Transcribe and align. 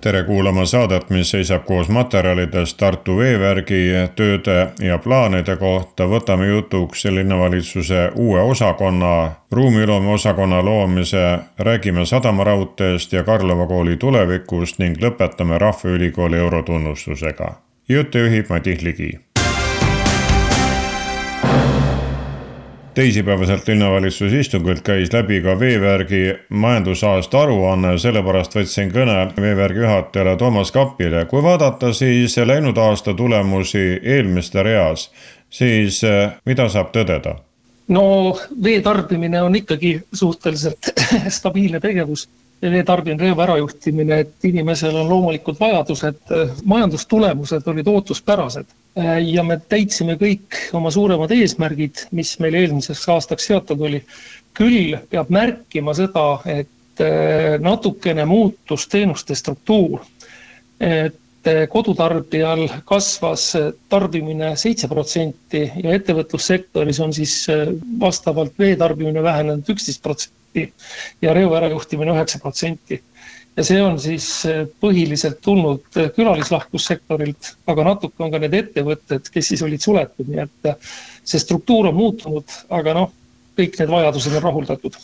Tere 0.00 0.22
kuulama 0.24 0.64
saadet, 0.66 1.10
mis 1.10 1.30
seisab 1.30 1.64
koos 1.64 1.88
materjalidest 1.88 2.76
Tartu 2.76 3.16
veevärgi 3.16 3.80
tööde 4.16 4.72
ja 4.80 4.98
plaanide 4.98 5.56
kohta. 5.56 6.04
võtame 6.08 6.46
jutuks 6.48 7.04
linnavalitsuse 7.04 8.10
uue 8.14 8.40
osakonna, 8.40 9.30
ruumiloome 9.52 10.12
osakonna 10.12 10.64
loomise, 10.64 11.38
räägime 11.58 12.06
sadamaraudteest 12.06 13.12
ja 13.12 13.24
Karlova 13.24 13.66
kooli 13.66 13.96
tulevikust 13.96 14.78
ning 14.78 14.96
lõpetame 14.96 15.58
Rahvaülikooli 15.58 16.36
eurotunnustusega. 16.36 17.52
jutte 17.88 18.18
juhib 18.18 18.46
Madis 18.48 18.82
Ligi 18.82 19.29
teisipäevaselt 22.94 23.68
linnavalitsuse 23.68 24.40
istungilt 24.40 24.82
käis 24.82 25.12
läbi 25.12 25.40
ka 25.40 25.58
veevärgi 25.60 26.22
majandusaasta 26.48 27.40
aruanne, 27.40 27.92
sellepärast 27.98 28.56
võtsin 28.56 28.90
kõne 28.94 29.18
veevärgi 29.36 29.84
juhatajale 29.84 30.36
Toomas 30.36 30.72
Kapile. 30.72 31.24
kui 31.24 31.42
vaadata 31.42 31.92
siis 31.92 32.36
läinud 32.36 32.76
aasta 32.76 33.14
tulemusi 33.14 34.00
eelmiste 34.02 34.62
reas, 34.62 35.10
siis 35.50 36.02
eh, 36.04 36.30
mida 36.46 36.68
saab 36.68 36.90
tõdeda? 36.96 37.36
no 37.88 38.04
vee 38.62 38.80
tarbimine 38.80 39.42
on 39.42 39.56
ikkagi 39.56 40.00
suhteliselt 40.12 40.92
stabiilne 41.38 41.80
tegevus 41.80 42.28
vee 42.62 42.84
tarbimine, 42.84 43.22
rööva 43.24 43.46
ärajuhtimine, 43.46 44.20
et 44.20 44.44
inimesel 44.44 44.96
on 44.96 45.08
loomulikud 45.08 45.56
vajadused, 45.60 46.20
majandustulemused 46.64 47.66
olid 47.66 47.88
ootuspärased 47.88 48.66
ja 49.24 49.42
me 49.46 49.60
täitsime 49.68 50.16
kõik 50.18 50.58
oma 50.74 50.90
suuremad 50.90 51.30
eesmärgid, 51.34 52.06
mis 52.16 52.34
meil 52.42 52.56
eelmiseks 52.58 53.06
aastaks 53.08 53.46
seatud 53.50 53.80
oli. 53.86 54.04
küll 54.54 54.96
peab 55.10 55.28
märkima 55.30 55.92
seda, 55.94 56.40
et 56.44 57.00
äh, 57.00 57.54
natukene 57.62 58.24
muutus 58.26 58.88
teenuste 58.90 59.34
struktuur. 59.34 60.00
et 60.80 61.46
äh, 61.46 61.68
kodutarbijal 61.68 62.66
kasvas 62.84 63.52
tarbimine 63.88 64.56
seitse 64.56 64.88
protsenti 64.88 65.70
ja 65.84 65.94
ettevõtlussektoris 65.94 67.00
on 67.00 67.12
siis 67.12 67.46
vastavalt 68.00 68.58
vee 68.58 68.76
tarbimine 68.76 69.22
vähenenud 69.22 69.68
üksteist 69.70 70.02
protsenti 70.02 70.72
ja 71.22 71.32
reo 71.34 71.54
ärajuhtimine 71.54 72.10
üheksa 72.10 72.38
protsenti 72.42 73.02
ja 73.60 73.64
see 73.66 73.80
on 73.84 73.98
siis 74.00 74.26
eh, 74.48 74.64
põhiliselt 74.80 75.40
tulnud 75.44 76.00
eh, 76.00 76.10
külalislahkussektorilt, 76.16 77.54
aga 77.70 77.86
natuke 77.92 78.24
on 78.24 78.32
ka 78.32 78.40
need 78.40 78.56
ettevõtted, 78.56 79.28
kes 79.32 79.52
siis 79.52 79.64
olid 79.66 79.84
suletud, 79.84 80.28
nii 80.28 80.44
et 80.46 80.70
eh, 80.72 80.92
see 81.28 81.42
struktuur 81.42 81.90
on 81.90 81.98
muutunud, 81.98 82.60
aga 82.72 82.96
noh, 82.96 83.10
kõik 83.60 83.76
need 83.80 83.92
vajadused 83.92 84.38
on 84.38 84.46
rahuldatud 84.46 84.96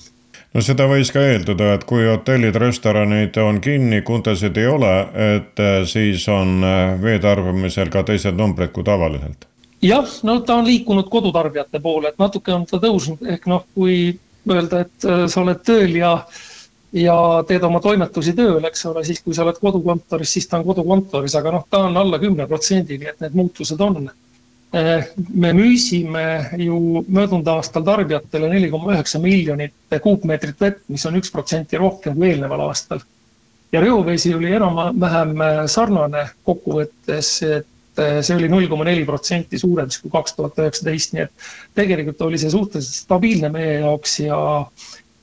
no 0.56 0.62
seda 0.64 0.86
võis 0.88 1.10
ka 1.12 1.20
eeldada, 1.20 1.74
et 1.77 1.84
kui 1.88 2.06
hotellid, 2.08 2.56
restoranid 2.62 3.36
on 3.42 3.60
kinni, 3.60 4.00
kundasid 4.06 4.56
ei 4.56 4.70
ole, 4.72 4.94
et 5.34 5.62
siis 5.90 6.24
on 6.32 6.64
vee 7.02 7.18
tarbimisel 7.20 7.92
ka 7.92 8.06
teised 8.08 8.38
numbrid 8.40 8.72
kui 8.72 8.86
tavaliselt. 8.86 9.44
jah, 9.84 10.08
no 10.24 10.40
ta 10.40 10.56
on 10.62 10.68
liikunud 10.70 11.10
kodutarbijate 11.12 11.82
poole, 11.84 12.14
et 12.14 12.22
natuke 12.22 12.56
on 12.56 12.64
ta 12.70 12.80
tõusnud, 12.80 13.27
ehk 13.36 13.50
noh, 13.52 13.66
kui 13.77 14.14
öelda, 14.48 14.86
et 14.86 15.10
sa 15.28 15.42
oled 15.42 15.60
tööl 15.66 15.98
ja 15.98 16.14
äh, 16.22 16.44
ja 16.92 17.17
teed 17.48 17.65
oma 17.67 17.81
toimetusi 17.83 18.34
tööl, 18.37 18.62
eks 18.69 18.87
ole, 18.91 19.03
siis 19.06 19.23
kui 19.25 19.34
sa 19.34 19.45
oled 19.45 19.59
kodukontoris, 19.61 20.37
siis 20.37 20.47
ta 20.48 20.61
on 20.61 20.67
kodukontoris, 20.69 21.34
aga 21.39 21.56
noh, 21.56 21.67
ta 21.70 21.87
on 21.89 21.98
alla 21.98 22.20
kümne 22.23 22.47
protsendi, 22.48 22.98
nii 23.01 23.12
et 23.12 23.20
need 23.25 23.37
muutused 23.39 23.83
on. 23.83 24.09
Eh, 24.77 25.05
me 25.33 25.52
müüsime 25.57 26.25
ju 26.61 27.05
möödunud 27.08 27.46
aastal 27.48 27.85
tarbijatele 27.86 28.48
neli 28.51 28.70
koma 28.70 28.92
üheksa 28.96 29.20
miljonit 29.23 29.73
kuupmeetrit 30.02 30.61
vett, 30.61 30.83
mis 30.91 31.07
on 31.07 31.17
üks 31.20 31.30
protsenti 31.33 31.79
rohkem 31.80 32.17
kui 32.19 32.33
eelneval 32.33 32.67
aastal. 32.69 33.01
ja 33.73 33.80
reovesi 33.83 34.30
oli 34.35 34.52
enam-vähem 34.55 35.33
sarnane 35.69 36.29
kokkuvõttes, 36.46 37.30
et 37.42 38.02
eh, 38.02 38.20
see 38.23 38.36
oli 38.36 38.48
null 38.48 38.69
koma 38.70 38.85
neli 38.86 39.05
protsenti 39.05 39.58
suurem 39.58 39.91
siis 39.91 40.02
kui 40.02 40.11
kaks 40.11 40.36
tuhat 40.36 40.58
üheksateist, 40.63 41.14
nii 41.14 41.25
et 41.25 41.48
tegelikult 41.75 42.23
oli 42.29 42.39
see 42.39 42.51
suhteliselt 42.51 43.07
stabiilne 43.07 43.51
meie 43.55 43.80
jaoks 43.80 44.20
ja 44.20 44.39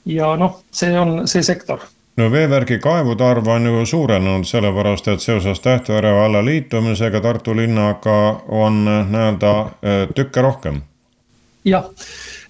ja 0.04 0.36
noh, 0.36 0.62
see 0.72 0.98
on 0.98 1.28
see 1.28 1.42
sektor. 1.42 1.80
No 2.16 2.28
veevärgi 2.30 2.78
kaevude 2.78 3.24
arv 3.26 3.48
on 3.50 3.66
ju 3.66 3.86
suurenenud, 3.90 4.46
sellepärast 4.46 5.08
et 5.10 5.22
seoses 5.22 5.60
Tähtvere 5.60 6.12
valla 6.14 6.44
liitumisega 6.44 7.20
Tartu 7.20 7.56
linnaga 7.56 8.18
on 8.48 8.84
nii-öelda 8.84 9.54
äh, 9.60 10.04
tükke 10.14 10.42
rohkem. 10.42 10.82
jah, 11.64 11.88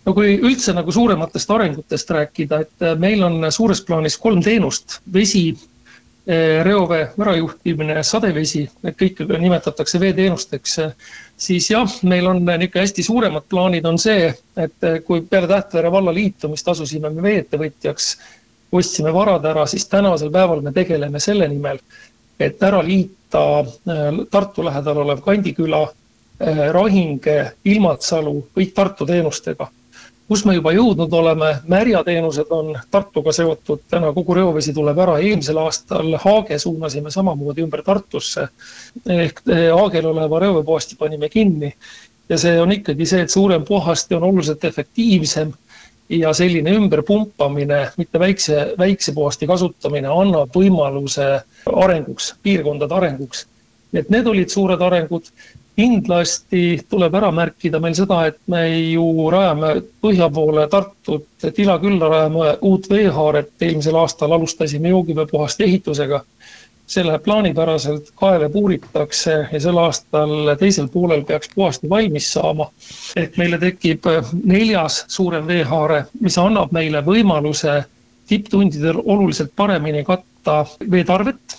no 0.04 0.12
kui 0.14 0.34
üldse 0.36 0.74
nagu 0.74 0.92
suurematest 0.92 1.50
arengutest 1.50 2.10
rääkida, 2.10 2.60
et 2.60 2.82
äh, 2.82 2.98
meil 2.98 3.22
on 3.22 3.46
suures 3.50 3.80
plaanis 3.86 4.18
kolm 4.18 4.42
teenust, 4.42 5.00
vesi, 5.12 5.54
reovee 6.26 7.10
ärajuhtimine, 7.20 7.98
sadevesi, 8.06 8.62
need 8.82 8.94
kõik 8.96 9.18
nimetatakse 9.28 9.98
veeteenusteks. 10.00 10.78
Siis 11.36 11.66
jah, 11.68 11.90
meil 12.08 12.30
on 12.30 12.40
niisugune 12.46 12.80
hästi 12.80 13.04
suuremad 13.04 13.44
plaanid 13.50 13.84
on 13.84 13.98
see, 14.00 14.30
et 14.56 14.88
kui 15.04 15.20
peale 15.28 15.50
Tähtvere 15.50 15.90
valla 15.92 16.14
liitumist 16.16 16.68
asusime 16.72 17.10
me 17.12 17.26
vee-ettevõtjaks, 17.26 18.08
ostsime 18.72 19.12
varad 19.14 19.44
ära, 19.44 19.66
siis 19.66 19.84
tänasel 19.88 20.32
päeval 20.32 20.64
me 20.64 20.72
tegeleme 20.72 21.20
selle 21.20 21.48
nimel, 21.48 21.78
et 22.40 22.62
ära 22.62 22.80
liita 22.82 23.44
äh, 23.60 24.24
Tartu 24.30 24.64
lähedal 24.64 25.04
olev 25.04 25.20
Kandiküla, 25.26 25.84
äh, 26.40 26.66
Rahinge, 26.72 27.38
Ilmatsalu 27.64 28.38
kõik 28.56 28.72
Tartu 28.74 29.06
teenustega 29.06 29.68
kus 30.28 30.44
me 30.48 30.54
juba 30.56 30.72
jõudnud 30.72 31.12
oleme, 31.12 31.50
märjateenused 31.68 32.52
on 32.54 32.72
Tartuga 32.90 33.32
seotud, 33.32 33.82
täna 33.90 34.12
kogu 34.16 34.36
reovesi 34.38 34.72
tuleb 34.76 34.98
ära, 35.04 35.18
eelmisel 35.20 35.60
aastal 35.60 36.16
Haage 36.22 36.58
suunasime 36.58 37.12
samamoodi 37.12 37.64
ümber 37.64 37.82
Tartusse. 37.84 38.48
ehk 39.06 39.42
eh, 39.48 39.68
Haagel 39.72 40.06
oleva 40.12 40.40
reoveepuhasti 40.40 40.96
panime 40.96 41.28
kinni. 41.28 41.74
Ja 42.28 42.38
see 42.40 42.60
on 42.60 42.72
ikkagi 42.72 43.06
see, 43.06 43.20
et 43.22 43.30
suurem 43.30 43.64
puhasti 43.64 44.14
on 44.14 44.22
oluliselt 44.22 44.64
efektiivsem. 44.64 45.52
Ja 46.08 46.32
selline 46.36 46.70
ümberpumpamine, 46.76 47.90
mitte 47.96 48.20
väikse, 48.20 48.74
väikse 48.78 49.12
puhasti 49.12 49.46
kasutamine 49.46 50.08
annab 50.08 50.52
võimaluse 50.56 51.28
arenguks, 51.72 52.34
piirkondade 52.42 52.94
arenguks. 52.94 53.46
et 53.94 54.08
need 54.10 54.26
olid 54.26 54.50
suured 54.50 54.80
arengud 54.82 55.28
kindlasti 55.76 56.80
tuleb 56.88 57.14
ära 57.18 57.30
märkida 57.34 57.80
meil 57.82 57.96
seda, 57.98 58.20
et 58.30 58.38
me 58.50 58.62
ju 58.92 59.30
rajame 59.32 59.74
põhja 60.04 60.28
poole 60.32 60.66
Tartut, 60.70 61.26
Tila 61.54 61.78
külla 61.82 62.10
rajame 62.10 62.52
uut 62.62 62.86
veehaaret, 62.90 63.50
eelmisel 63.60 63.98
aastal 63.98 64.36
alustasime 64.36 64.94
joogiveepuhaste 64.94 65.64
ehitusega. 65.64 66.22
see 66.86 67.00
läheb 67.00 67.22
plaanipäraselt, 67.24 68.10
kaeve 68.20 68.48
puuritakse 68.52 69.34
ja 69.52 69.60
sel 69.60 69.78
aastal 69.80 70.50
teisel 70.60 70.88
poolel 70.92 71.22
peaks 71.24 71.48
puhasti 71.54 71.88
valmis 71.90 72.32
saama. 72.32 72.70
ehk 73.16 73.36
meile 73.36 73.58
tekib 73.58 74.04
neljas 74.44 75.04
suurem 75.08 75.46
veehaare, 75.46 76.04
mis 76.20 76.38
annab 76.38 76.72
meile 76.72 77.00
võimaluse 77.00 77.84
tipptundidel 78.28 79.00
oluliselt 79.04 79.52
paremini 79.56 80.04
katta 80.04 80.66
veetarvet, 80.90 81.56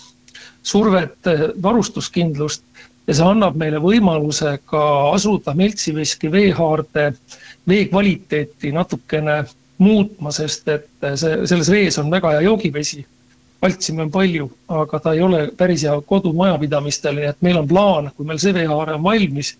survet, 0.62 1.18
varustuskindlust 1.62 2.62
ja 3.06 3.14
see 3.14 3.26
annab 3.26 3.56
meile 3.58 3.80
võimaluse 3.82 4.56
ka 4.70 4.82
asuda 5.12 5.54
Meltsiveski 5.54 6.30
veehaarde 6.32 7.10
vee 7.68 7.86
kvaliteeti 7.90 8.72
natukene 8.74 9.42
muutma, 9.78 10.32
sest 10.32 10.68
et 10.72 10.88
see, 11.20 11.36
selles 11.46 11.70
vees 11.70 11.98
on 12.02 12.10
väga 12.10 12.36
hea 12.36 12.46
joogivesi. 12.48 13.04
paltsime 13.60 14.02
on 14.02 14.10
palju, 14.12 14.50
aga 14.68 14.98
ta 15.00 15.12
ei 15.16 15.22
ole 15.24 15.38
päris 15.56 15.82
hea 15.86 15.94
kodumajapidamistele, 16.10 17.22
nii 17.22 17.30
et 17.30 17.38
meil 17.42 17.56
on 17.56 17.68
plaan, 17.68 18.10
kui 18.16 18.26
meil 18.28 18.38
see 18.38 18.52
veehaare 18.54 18.98
on 18.98 19.02
valmis, 19.02 19.54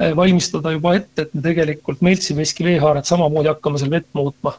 eh, 0.00 0.14
valmistada 0.16 0.72
juba 0.72 0.94
ette, 0.96 1.26
et 1.26 1.34
me 1.34 1.42
tegelikult 1.44 2.00
Meltsiveski 2.00 2.64
veehaaret 2.64 3.04
samamoodi 3.04 3.52
hakkame 3.52 3.78
seal 3.82 3.92
vett 3.92 4.08
muutma 4.16 4.54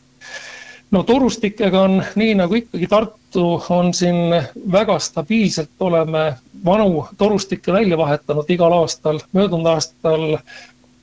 no 0.92 1.04
torustikega 1.04 1.82
on 1.82 2.04
nii 2.16 2.36
nagu 2.36 2.56
ikkagi 2.56 2.88
Tartu 2.88 3.64
on 3.70 3.94
siin 3.94 4.36
väga 4.72 5.00
stabiilselt, 5.00 5.74
oleme 5.80 6.34
vanu 6.66 7.08
torustikke 7.18 7.74
välja 7.74 7.98
vahetanud 7.98 8.50
igal 8.50 8.74
aastal, 8.82 9.20
möödunud 9.34 9.68
aastal 9.74 10.38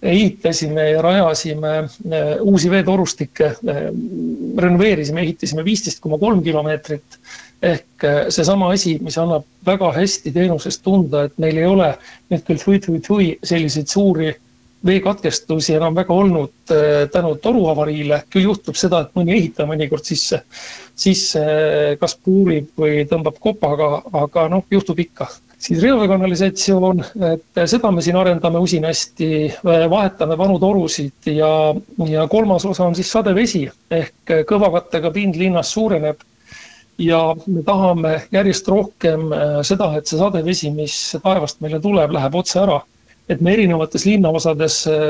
ehitasime 0.04 0.90
ja 0.90 1.02
rajasime 1.02 1.78
eh, 1.78 2.36
uusi 2.40 2.70
veetorustikke, 2.70 3.44
eh, 3.44 3.82
renoveerisime, 4.58 5.20
ehitasime 5.20 5.64
viisteist 5.64 6.00
koma 6.00 6.18
kolm 6.18 6.42
kilomeetrit. 6.42 7.18
ehk 7.62 8.04
eh, 8.04 8.26
seesama 8.28 8.68
asi, 8.70 8.98
mis 9.00 9.16
annab 9.18 9.44
väga 9.66 9.92
hästi 9.92 10.32
teenusest 10.32 10.82
tunda, 10.84 11.22
et 11.24 11.38
meil 11.38 11.56
ei 11.56 11.66
ole 11.66 11.94
nüüd 12.30 12.42
küll 12.44 12.60
thui-thui-thui 12.60 13.28
selliseid 13.42 13.88
suuri 13.88 14.34
veekatkestusi 14.86 15.74
enam 15.78 15.96
väga 15.96 16.14
olnud 16.14 16.72
äh, 16.72 17.08
tänu 17.12 17.34
toruavariile, 17.42 18.22
küll 18.32 18.48
juhtub 18.50 18.76
seda, 18.78 19.04
et 19.04 19.16
mõni 19.16 19.36
ehitaja 19.38 19.68
mõnikord 19.68 20.04
sisse, 20.06 20.42
sisse 20.96 21.44
kas 22.00 22.16
puurib 22.20 22.70
või 22.80 23.04
tõmbab 23.10 23.40
kopaga, 23.42 23.96
aga 24.24 24.48
noh, 24.52 24.64
juhtub 24.70 25.00
ikka. 25.00 25.28
siis 25.64 25.80
reoveekanalisatsioon, 25.80 26.98
et 27.30 27.60
seda 27.70 27.90
me 27.90 28.02
siin 28.04 28.16
arendame 28.20 28.60
usinasti, 28.60 29.28
vahetame 29.64 30.36
vanu 30.36 30.58
torusid 30.60 31.30
ja, 31.32 31.48
ja 32.06 32.26
kolmas 32.28 32.66
osa 32.68 32.84
on 32.84 32.94
siis 32.94 33.12
sadevesi 33.12 33.64
ehk 33.90 34.34
kõvakattega 34.50 35.10
pind 35.12 35.40
linnas 35.40 35.72
suureneb. 35.72 36.20
Ja 36.98 37.34
me 37.46 37.62
tahame 37.66 38.10
järjest 38.30 38.68
rohkem 38.68 39.32
seda, 39.66 39.88
et 39.98 40.06
see 40.06 40.18
sadevesi, 40.18 40.70
mis 40.70 41.16
taevast 41.24 41.58
meile 41.64 41.80
tuleb, 41.82 42.12
läheb 42.14 42.36
otse 42.38 42.60
ära 42.60 42.82
et 43.28 43.40
me 43.40 43.54
erinevates 43.56 44.04
linnaosades 44.06 44.78
äh, 44.90 45.04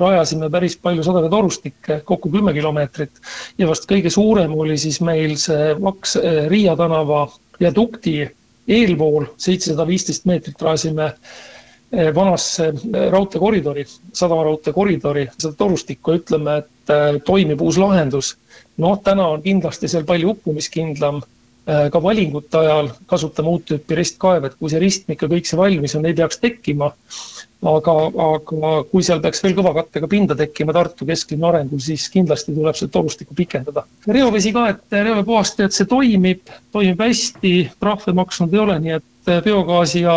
rajasime 0.00 0.50
päris 0.52 0.76
palju 0.82 1.04
sadeveetorustikke, 1.06 2.00
kokku 2.04 2.30
kümme 2.32 2.52
kilomeetrit. 2.56 3.20
ja 3.58 3.68
vast 3.68 3.88
kõige 3.90 4.12
suurem 4.12 4.54
oli 4.54 4.78
siis 4.78 5.00
meil 5.00 5.36
see 5.40 5.74
Vaks 5.80 6.16
äh, 6.20 6.46
Riia 6.52 6.76
tänava 6.76 7.26
viadukti 7.60 8.18
eelpool, 8.68 9.30
seitsesada 9.40 9.86
viisteist 9.88 10.28
meetrit 10.28 10.60
rajasime 10.62 11.06
äh, 11.08 12.10
vanasse 12.14 12.72
raudteekoridori, 13.10 13.86
sadamaraudteekoridori, 14.12 15.28
seda 15.38 15.54
torustikku, 15.56 16.18
ütleme, 16.20 16.60
et 16.60 17.24
toimib 17.24 17.60
uus 17.64 17.80
lahendus. 17.80 18.36
noh, 18.78 19.00
täna 19.04 19.26
on 19.28 19.42
kindlasti 19.42 19.88
seal 19.88 20.04
palju 20.06 20.36
uppumiskindlam 20.36 21.22
ka 21.68 22.00
valingute 22.00 22.56
ajal 22.56 22.86
kasutame 23.10 23.50
uut 23.52 23.66
tüüpi 23.68 23.96
ristkaeve, 23.98 24.48
et 24.48 24.54
kui 24.56 24.70
see 24.72 24.80
ristmik 24.80 25.20
ja 25.20 25.28
kõik 25.28 25.48
see 25.48 25.58
valmis 25.60 25.96
on, 25.98 26.06
ei 26.08 26.16
peaks 26.16 26.40
tekkima 26.40 26.88
aga, 27.66 27.94
aga 28.22 28.72
kui 28.90 29.02
seal 29.04 29.20
peaks 29.22 29.42
veel 29.42 29.56
kõva 29.58 29.72
kattega 29.80 30.08
pinda 30.10 30.36
tekkima 30.38 30.74
Tartu 30.76 31.06
kesklinna 31.08 31.50
arengul, 31.50 31.80
siis 31.82 32.06
kindlasti 32.12 32.54
tuleb 32.54 32.78
seda 32.78 32.92
torustikku 32.94 33.34
pikendada. 33.38 33.84
reovesi 34.06 34.52
ka, 34.54 34.68
et 34.74 34.98
reoveepuhastajad, 34.98 35.74
see 35.74 35.88
toimib, 35.90 36.52
toimib 36.72 37.02
hästi, 37.02 37.54
trahve 37.80 38.14
maksnud 38.14 38.54
ei 38.54 38.62
ole, 38.64 38.78
nii 38.84 38.98
et 39.00 39.08
biogaasi 39.44 40.00
ja 40.00 40.14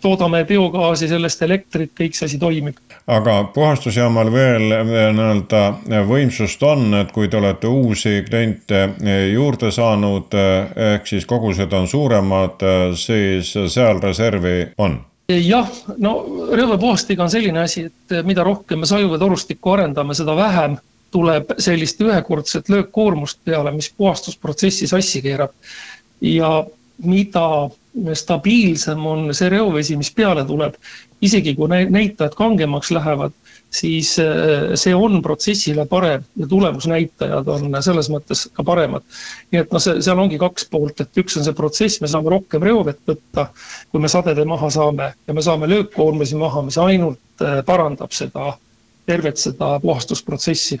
toodame 0.00 0.44
biogaasi, 0.48 1.08
sellest 1.08 1.42
elektrit, 1.42 1.92
kõik 1.98 2.16
see 2.16 2.28
asi 2.28 2.38
toimib. 2.38 2.78
aga 3.06 3.36
puhastusjaamal 3.54 4.32
veel 4.32 4.66
nii-öelda 4.88 5.62
võimsust 6.08 6.62
on, 6.62 6.94
et 7.00 7.12
kui 7.12 7.28
te 7.28 7.38
olete 7.40 7.66
uusi 7.66 8.22
kliente 8.28 8.88
juurde 9.32 9.70
saanud, 9.72 10.34
ehk 10.94 11.06
siis 11.06 11.26
kogused 11.26 11.72
on 11.72 11.88
suuremad, 11.88 12.64
siis 12.96 13.54
seal 13.72 14.02
reservi 14.02 14.72
on 14.78 14.98
jah, 15.28 15.68
no 16.00 16.12
rõõvepuhastiga 16.56 17.26
on 17.26 17.32
selline 17.32 17.60
asi, 17.60 17.88
et 17.88 18.24
mida 18.24 18.44
rohkem 18.46 18.80
me 18.80 18.88
sajuveetorustikku 18.88 19.74
arendame, 19.74 20.16
seda 20.16 20.36
vähem 20.36 20.78
tuleb 21.10 21.52
sellist 21.60 22.00
ühekordset 22.04 22.68
löökkoormust 22.72 23.40
peale, 23.44 23.72
mis 23.72 23.90
puhastusprotsessi 23.96 24.88
sassi 24.88 25.22
keerab. 25.22 25.52
ja 26.20 26.64
mida 27.04 27.70
stabiilsem 28.14 29.06
on 29.06 29.28
see 29.34 29.50
reovesi, 29.52 29.96
mis 29.96 30.10
peale 30.14 30.44
tuleb, 30.46 30.74
isegi 31.24 31.54
kui 31.58 31.68
näitajad 31.68 32.36
kangemaks 32.38 32.92
lähevad 32.94 33.34
siis 33.70 34.18
äh, 34.18 34.74
see 34.74 34.94
on 34.94 35.22
protsessile 35.22 35.86
parem 35.86 36.24
ja 36.36 36.46
tulemusnäitajad 36.46 37.48
on 37.48 37.76
selles 37.84 38.08
mõttes 38.10 38.46
ka 38.52 38.64
paremad. 38.64 39.04
nii 39.52 39.60
et 39.60 39.72
noh, 39.72 39.82
see, 39.82 40.00
seal 40.04 40.18
ongi 40.18 40.38
kaks 40.40 40.68
poolt, 40.72 41.00
et 41.00 41.20
üks 41.20 41.36
on 41.36 41.44
see 41.44 41.56
protsess, 41.56 42.00
me 42.00 42.08
saame 42.08 42.32
rohkem 42.32 42.64
reovett 42.64 43.00
võtta, 43.08 43.48
kui 43.92 44.00
me 44.00 44.08
sadede 44.08 44.44
maha 44.48 44.70
saame 44.72 45.12
ja 45.26 45.34
me 45.36 45.44
saame 45.44 45.68
löökkoormusi 45.68 46.40
maha, 46.40 46.64
mis 46.68 46.78
ainult 46.80 47.44
äh, 47.44 47.60
parandab 47.66 48.14
seda, 48.16 48.54
tervet 49.08 49.40
seda 49.40 49.76
puhastusprotsessi 49.84 50.80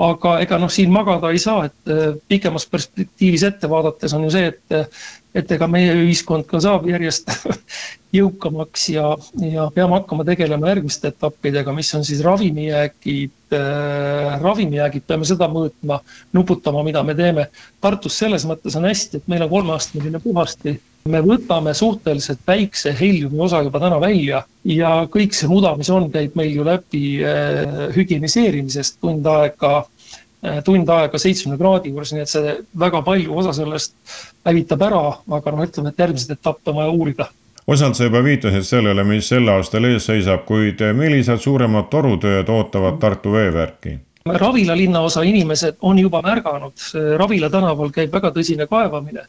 aga 0.00 0.36
ega 0.44 0.58
noh, 0.60 0.70
siin 0.72 0.92
magada 0.94 1.30
ei 1.32 1.40
saa, 1.42 1.66
et 1.68 1.92
äh, 1.92 2.14
pikemas 2.28 2.66
perspektiivis 2.70 3.44
ette 3.50 3.68
vaadates 3.70 4.14
on 4.16 4.28
ju 4.28 4.34
see, 4.36 4.52
et 4.52 4.92
et 5.34 5.52
ega 5.54 5.66
meie 5.70 5.92
ühiskond 5.94 6.46
ka 6.48 6.58
saab 6.62 6.88
järjest 6.90 7.30
jõukamaks 8.16 8.88
ja, 8.90 9.12
ja 9.44 9.68
peame 9.74 10.00
hakkama 10.00 10.26
tegelema 10.26 10.72
järgmiste 10.72 11.12
etappidega, 11.12 11.74
mis 11.76 11.92
on 11.94 12.02
siis 12.06 12.22
ravimijäägid 12.26 13.54
äh,, 13.54 14.40
ravimijäägid, 14.42 15.06
peame 15.06 15.28
seda 15.28 15.46
mõõtma, 15.52 16.00
nuputama, 16.34 16.82
mida 16.86 17.04
me 17.06 17.14
teeme. 17.18 17.46
Tartus 17.80 18.18
selles 18.18 18.46
mõttes 18.48 18.74
on 18.78 18.88
hästi, 18.90 19.20
et 19.20 19.30
meil 19.30 19.46
on 19.46 19.52
kolmeastmeline 19.52 20.22
puhasti, 20.24 20.80
me 21.08 21.20
võtame 21.24 21.72
suhteliselt 21.74 22.42
väikse 22.46 22.92
heliumi 23.00 23.40
osa 23.40 23.62
juba 23.64 23.80
täna 23.80 24.00
välja 24.00 24.42
ja 24.68 24.90
kõik 25.12 25.34
see 25.36 25.48
muda, 25.48 25.72
mis 25.78 25.90
on, 25.90 26.10
käib 26.12 26.36
meil 26.36 26.52
ju 26.52 26.66
läbi 26.66 27.04
äh, 27.24 27.88
hügieniseerimisest 27.96 29.00
tund 29.00 29.26
aega 29.26 29.72
äh, 29.80 30.60
tund 30.64 30.88
aega 30.92 31.18
seitsmekümne 31.18 31.60
kraadi 31.60 31.94
juures, 31.94 32.12
nii 32.12 32.26
et 32.26 32.32
see 32.32 32.54
väga 32.84 33.02
palju 33.06 33.38
osa 33.42 33.56
sellest 33.56 33.96
hävitab 34.48 34.84
ära, 34.90 35.02
aga 35.38 35.56
noh, 35.56 35.64
ütleme, 35.64 35.92
et 35.92 36.04
järgmiseid 36.04 36.36
etappe 36.36 36.72
on 36.72 36.82
vaja 36.82 36.92
uurida 36.92 37.30
osalt 37.70 37.94
sa 37.94 38.04
juba 38.08 38.22
viitasid 38.24 38.66
sellele, 38.66 39.04
mis 39.06 39.28
sel 39.30 39.48
aastal 39.48 39.84
ees 39.86 40.08
seisab, 40.08 40.42
kuid 40.48 40.80
millised 40.96 41.38
suuremad 41.40 41.86
torutööd 41.92 42.48
ootavad 42.50 42.96
Tartu 42.98 43.32
veevärki? 43.36 43.98
Ravila 44.26 44.74
linnaosa 44.76 45.22
inimesed 45.24 45.78
on 45.86 45.98
juba 45.98 46.20
märganud, 46.24 46.74
Ravila 47.16 47.48
tänaval 47.50 47.92
käib 47.94 48.12
väga 48.12 48.32
tõsine 48.34 48.66
kaevamine 48.68 49.22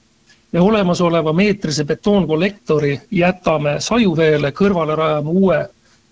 ja 0.53 0.63
olemasoleva 0.63 1.33
meetrise 1.33 1.85
betoonkollektori 1.85 3.01
jätame 3.11 3.75
sajuveele, 3.79 4.51
kõrvale 4.51 4.95
rajame 4.95 5.29
uue 5.29 5.61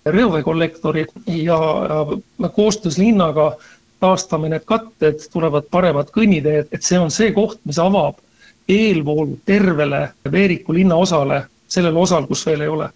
reoveekollektori 0.06 1.06
ja 1.26 1.58
koostöös 2.52 2.98
linnaga 2.98 3.56
taastame 4.00 4.48
need 4.48 4.64
katted, 4.64 5.20
tulevad 5.32 5.68
paremad 5.70 6.08
kõnniteed, 6.14 6.70
et 6.72 6.82
see 6.82 6.98
on 6.98 7.10
see 7.12 7.32
koht, 7.36 7.60
mis 7.64 7.78
avab 7.78 8.16
eelvoolu 8.68 9.38
tervele 9.44 10.08
Veeriku 10.32 10.72
linnaosale 10.74 11.42
sellel 11.68 11.96
osal, 11.96 12.26
kus 12.26 12.46
veel 12.46 12.64
ei 12.64 12.68
ole. 12.68 12.88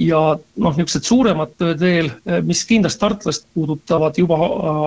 Ja 0.00 0.20
noh, 0.56 0.76
niisugused 0.76 1.06
suuremad 1.06 1.52
tööd 1.60 1.80
veel, 1.82 2.10
mis 2.46 2.62
kindlasti 2.68 3.00
tartlast 3.02 3.46
puudutavad, 3.54 4.18
juba 4.18 4.38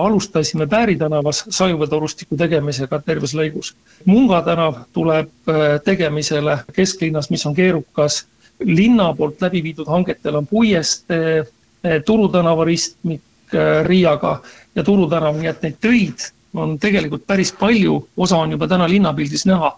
alustasime 0.04 0.66
Pääri 0.70 0.96
tänavas 0.98 1.44
sajuveetorustiku 1.54 2.36
tegemisega 2.40 3.00
terves 3.06 3.34
lõigus. 3.36 3.74
Munga 4.10 4.42
tänav 4.46 4.84
tuleb 4.96 5.30
äh, 5.48 5.64
tegemisele 5.84 6.58
kesklinnas, 6.72 7.30
mis 7.30 7.46
on 7.46 7.54
keerukas. 7.54 8.24
linna 8.60 9.14
poolt 9.14 9.40
läbi 9.42 9.62
viidud 9.62 9.88
hangetel 9.90 10.36
on 10.36 10.46
Puiestee, 10.46 11.40
äh, 11.40 12.02
Turu 12.06 12.28
tänava 12.28 12.64
ristmik 12.64 13.22
äh, 13.54 13.84
Riiaga 13.86 14.40
ja 14.74 14.84
Turu 14.84 15.08
tänav, 15.10 15.36
nii 15.36 15.50
et 15.50 15.62
neid 15.62 15.76
töid 15.80 16.30
on 16.54 16.78
tegelikult 16.78 17.26
päris 17.26 17.52
palju, 17.52 18.08
osa 18.16 18.36
on 18.38 18.50
juba 18.50 18.68
täna 18.68 18.88
linnapildis 18.88 19.46
näha 19.46 19.72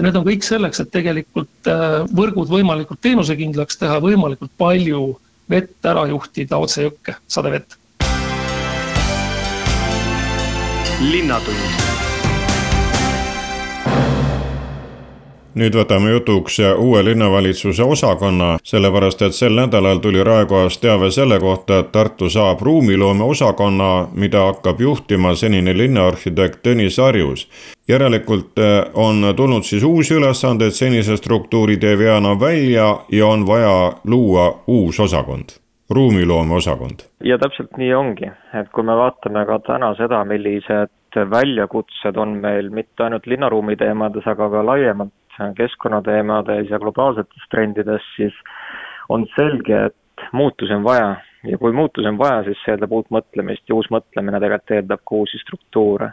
ja 0.00 0.06
need 0.06 0.16
on 0.16 0.24
kõik 0.24 0.46
selleks, 0.46 0.80
et 0.80 0.88
tegelikult 0.94 1.68
äh, 1.68 2.00
võrgud 2.16 2.48
võimalikult 2.48 3.02
teenusekindlaks 3.04 3.76
teha, 3.82 3.98
võimalikult 4.00 4.54
palju 4.56 5.02
vett 5.50 5.84
ära 5.92 6.06
juhtida 6.08 6.60
otse 6.62 6.88
jõkke, 6.88 7.18
sadevett. 7.28 7.76
linnatund 11.00 12.09
nüüd 15.54 15.74
võtame 15.74 16.10
jutuks 16.14 16.58
uue 16.78 17.02
linnavalitsuse 17.04 17.84
osakonna, 17.84 18.56
sellepärast 18.64 19.22
et 19.22 19.34
sel 19.34 19.56
nädalal 19.58 19.98
tuli 20.02 20.24
Raekojas 20.24 20.78
teave 20.78 21.10
selle 21.10 21.40
kohta, 21.40 21.80
et 21.80 21.92
Tartu 21.92 22.30
saab 22.30 22.62
ruumiloome 22.62 23.24
osakonna, 23.24 24.08
mida 24.14 24.44
hakkab 24.50 24.80
juhtima 24.80 25.34
senine 25.34 25.76
linnaarhitekt 25.76 26.62
Tõnis 26.66 27.00
Harjus. 27.02 27.48
järelikult 27.88 28.58
eh, 28.58 28.84
on 28.94 29.34
tulnud 29.36 29.64
siis 29.66 29.82
uusi 29.82 30.14
ülesandeid, 30.14 30.70
senise 30.70 31.16
struktuuri 31.16 31.76
teeb 31.76 32.00
Jana 32.00 32.40
välja 32.40 32.98
ja 33.12 33.26
on 33.26 33.46
vaja 33.46 33.92
luua 34.04 34.62
uus 34.66 35.00
osakond 35.00 35.58
ruumiloome 35.90 36.54
osakond. 36.54 37.00
ja 37.24 37.38
täpselt 37.38 37.76
nii 37.76 37.94
ongi, 37.94 38.30
et 38.54 38.68
kui 38.74 38.84
me 38.84 38.96
vaatame 38.96 39.44
ka 39.46 39.58
täna 39.66 39.94
seda, 39.98 40.24
millised 40.24 40.90
väljakutsed 41.30 42.16
on 42.16 42.36
meil 42.42 42.70
mitte 42.70 43.02
ainult 43.02 43.26
linnaruumi 43.26 43.76
teemades, 43.76 44.26
aga 44.26 44.50
ka 44.50 44.66
laiemalt 44.66 45.12
keskkonnateemades 45.56 46.70
ja 46.70 46.78
globaalsetes 46.78 47.48
trendides, 47.50 48.04
siis 48.16 48.34
on 49.08 49.26
selge, 49.36 49.84
et 49.90 50.24
muutusi 50.32 50.74
on 50.74 50.84
vaja 50.84 51.16
ja 51.44 51.58
kui 51.58 51.72
muutusi 51.72 52.08
on 52.08 52.18
vaja, 52.18 52.42
siis 52.44 52.58
see 52.64 52.74
eeldab 52.74 52.92
uut 52.92 53.12
mõtlemist 53.14 53.68
ja 53.68 53.76
uus 53.76 53.88
mõtlemine 53.92 54.40
tegelikult 54.42 54.76
eeldab 54.76 55.04
ka 55.04 55.20
uusi 55.22 55.40
struktuure. 55.42 56.12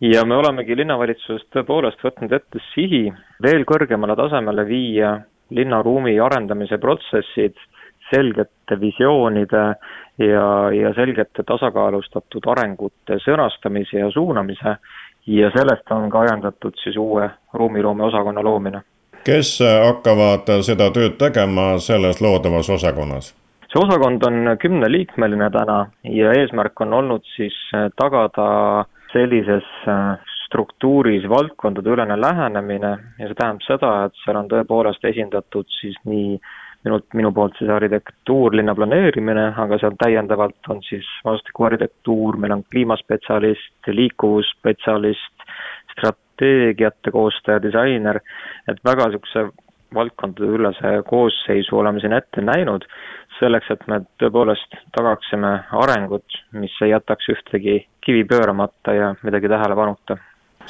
ja 0.00 0.24
me 0.24 0.36
olemegi 0.36 0.76
linnavalitsuses 0.76 1.46
tõepoolest 1.54 2.02
võtnud 2.04 2.32
ette 2.32 2.60
sihi 2.74 3.06
veel 3.42 3.64
kõrgemale 3.64 4.16
tasemele 4.16 4.66
viia 4.68 5.14
linnaruumi 5.50 6.18
arendamise 6.20 6.78
protsessid 6.78 7.56
selgete 8.10 8.80
visioonide 8.80 9.64
ja, 10.18 10.46
ja 10.70 10.92
selgete 10.94 11.42
tasakaalustatud 11.46 12.44
arengute 12.52 13.18
sõnastamise 13.24 13.98
ja 13.98 14.10
suunamise 14.10 14.76
ja 15.26 15.50
sellest 15.54 15.90
on 15.90 16.10
ka 16.10 16.20
ajendatud 16.20 16.74
siis 16.82 16.96
uue 16.96 17.30
ruumiloome 17.54 18.04
osakonna 18.04 18.44
loomine. 18.44 18.82
kes 19.24 19.58
hakkavad 19.86 20.50
seda 20.62 20.90
tööd 20.90 21.16
tegema 21.18 21.78
selles 21.78 22.20
loodavas 22.20 22.70
osakonnas? 22.70 23.34
see 23.66 23.82
osakond 23.82 24.22
on 24.22 24.56
kümneliikmeline 24.62 25.50
täna 25.50 25.78
ja 26.04 26.32
eesmärk 26.32 26.80
on 26.80 26.92
olnud 26.92 27.24
siis 27.36 27.56
tagada 27.96 28.84
sellises 29.12 29.66
struktuuris 30.46 31.28
valdkondadeülene 31.28 32.20
lähenemine 32.20 32.92
ja 33.18 33.26
see 33.28 33.34
tähendab 33.34 33.66
seda, 33.66 33.90
et 34.06 34.22
seal 34.24 34.38
on 34.38 34.48
tõepoolest 34.52 35.04
esindatud 35.10 35.66
siis 35.80 35.98
nii 36.04 36.38
minult, 36.86 37.06
minu 37.18 37.32
poolt 37.34 37.58
siis 37.58 37.70
arhitektuur, 37.72 38.54
linnaplaneerimine, 38.56 39.50
aga 39.62 39.78
seal 39.82 39.96
täiendavalt 40.00 40.70
on 40.72 40.82
siis 40.86 41.06
vastikuarhitektuur, 41.26 42.38
meil 42.42 42.56
on 42.56 42.64
kliimaspetsialist, 42.72 43.90
liikuvusspetsialist, 43.90 45.46
strateegiate 45.96 47.12
koostaja, 47.14 47.62
disainer, 47.62 48.20
et 48.70 48.82
väga 48.86 49.10
niisuguse 49.10 49.48
valdkondadeülese 49.94 51.02
koosseisu 51.08 51.78
oleme 51.78 52.00
siin 52.02 52.12
ette 52.16 52.42
näinud, 52.44 52.84
selleks, 53.38 53.68
et 53.70 53.84
me 53.90 54.00
tõepoolest 54.20 54.78
tagaksime 54.96 55.52
arengut, 55.84 56.40
mis 56.56 56.74
ei 56.82 56.94
jätaks 56.94 57.28
ühtegi 57.34 57.82
kivi 58.04 58.24
pööramata 58.28 58.94
ja 58.96 59.12
midagi 59.22 59.50
tähelepanuta 59.52 60.18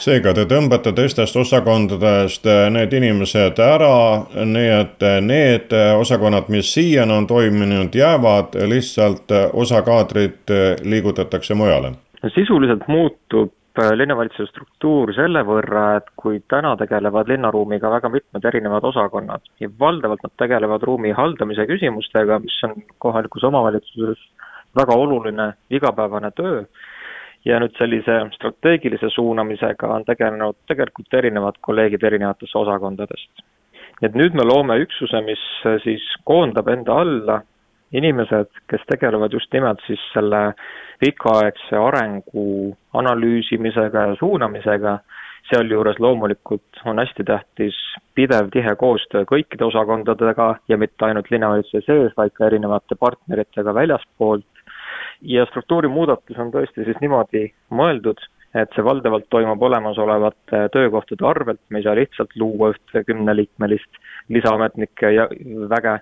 seega 0.00 0.32
te 0.36 0.44
tõmbate 0.48 0.92
teistest 0.96 1.36
osakondadest 1.40 2.46
need 2.72 2.92
inimesed 2.96 3.60
ära, 3.62 4.24
nii 4.44 4.72
et 4.80 5.04
need 5.24 5.74
osakonnad, 5.96 6.50
mis 6.52 6.72
siiani 6.74 7.16
on 7.16 7.26
toiminud, 7.26 7.94
jäävad, 7.94 8.58
lihtsalt 8.68 9.32
osa 9.52 9.82
kaadrit 9.82 10.52
liigutatakse 10.84 11.54
mujale? 11.54 11.94
sisuliselt 12.34 12.88
muutub 12.88 13.52
linnavalitsuse 13.96 14.50
struktuur 14.50 15.12
selle 15.14 15.42
võrra, 15.46 15.98
et 16.00 16.08
kui 16.16 16.40
täna 16.48 16.74
tegelevad 16.80 17.28
linnaruumiga 17.28 17.90
väga 17.92 18.08
mitmed 18.12 18.44
erinevad 18.48 18.84
osakonnad 18.88 19.44
ja 19.60 19.68
valdavalt 19.80 20.24
nad 20.24 20.32
tegelevad 20.40 20.82
ruumi 20.82 21.12
haldamise 21.12 21.66
küsimustega, 21.68 22.40
mis 22.42 22.56
on 22.64 22.74
kohalikus 22.98 23.44
omavalitsuses 23.44 24.22
väga 24.76 24.96
oluline 24.96 25.52
igapäevane 25.70 26.30
töö 26.36 26.64
ja 27.46 27.60
nüüd 27.62 27.76
sellise 27.78 28.20
strateegilise 28.34 29.10
suunamisega 29.14 29.90
on 29.98 30.04
tegelenud 30.04 30.58
tegelikult 30.70 31.14
erinevad 31.14 31.60
kolleegid 31.62 32.02
erinevatest 32.02 32.56
osakondadest. 32.58 33.44
nii 34.00 34.08
et 34.10 34.16
nüüd 34.18 34.34
me 34.36 34.44
loome 34.44 34.76
üksuse, 34.82 35.20
mis 35.24 35.42
siis 35.84 36.02
koondab 36.28 36.68
enda 36.68 36.98
alla 37.02 37.40
inimesed, 37.96 38.50
kes 38.70 38.82
tegelevad 38.90 39.32
just 39.32 39.52
nimelt 39.54 39.80
siis 39.86 40.02
selle 40.12 40.40
pikaaegse 41.00 41.78
arengu 41.78 42.74
analüüsimisega 43.00 44.08
ja 44.10 44.16
suunamisega, 44.18 44.98
sealjuures 45.50 46.00
loomulikult 46.02 46.82
on 46.84 46.98
hästi 46.98 47.24
tähtis 47.24 47.76
pidev 48.18 48.50
tihe 48.52 48.74
koostöö 48.76 49.24
kõikide 49.30 49.64
osakondadega 49.68 50.48
ja 50.68 50.78
mitte 50.78 51.06
ainult 51.06 51.30
linnavalitsuse 51.30 51.84
sees, 51.86 52.16
vaid 52.16 52.34
ka 52.34 52.48
erinevate 52.50 52.98
partneritega 52.98 53.74
väljaspoolt, 53.74 54.55
ja 55.22 55.46
struktuuri 55.50 55.88
muudatus 55.88 56.38
on 56.38 56.50
tõesti 56.54 56.84
siis 56.84 56.98
niimoodi 57.00 57.46
mõeldud, 57.70 58.20
et 58.56 58.72
see 58.74 58.84
valdavalt 58.84 59.28
toimub 59.30 59.62
olemasolevate 59.62 60.66
töökohtade 60.72 61.26
arvelt, 61.28 61.60
me 61.68 61.80
ei 61.80 61.86
saa 61.86 61.96
lihtsalt 61.98 62.36
luua 62.40 62.72
ühte 62.74 63.04
kümneliikmelist 63.04 64.00
lisaametnike 64.32 65.12
ja 65.12 65.28
väge, 65.72 65.98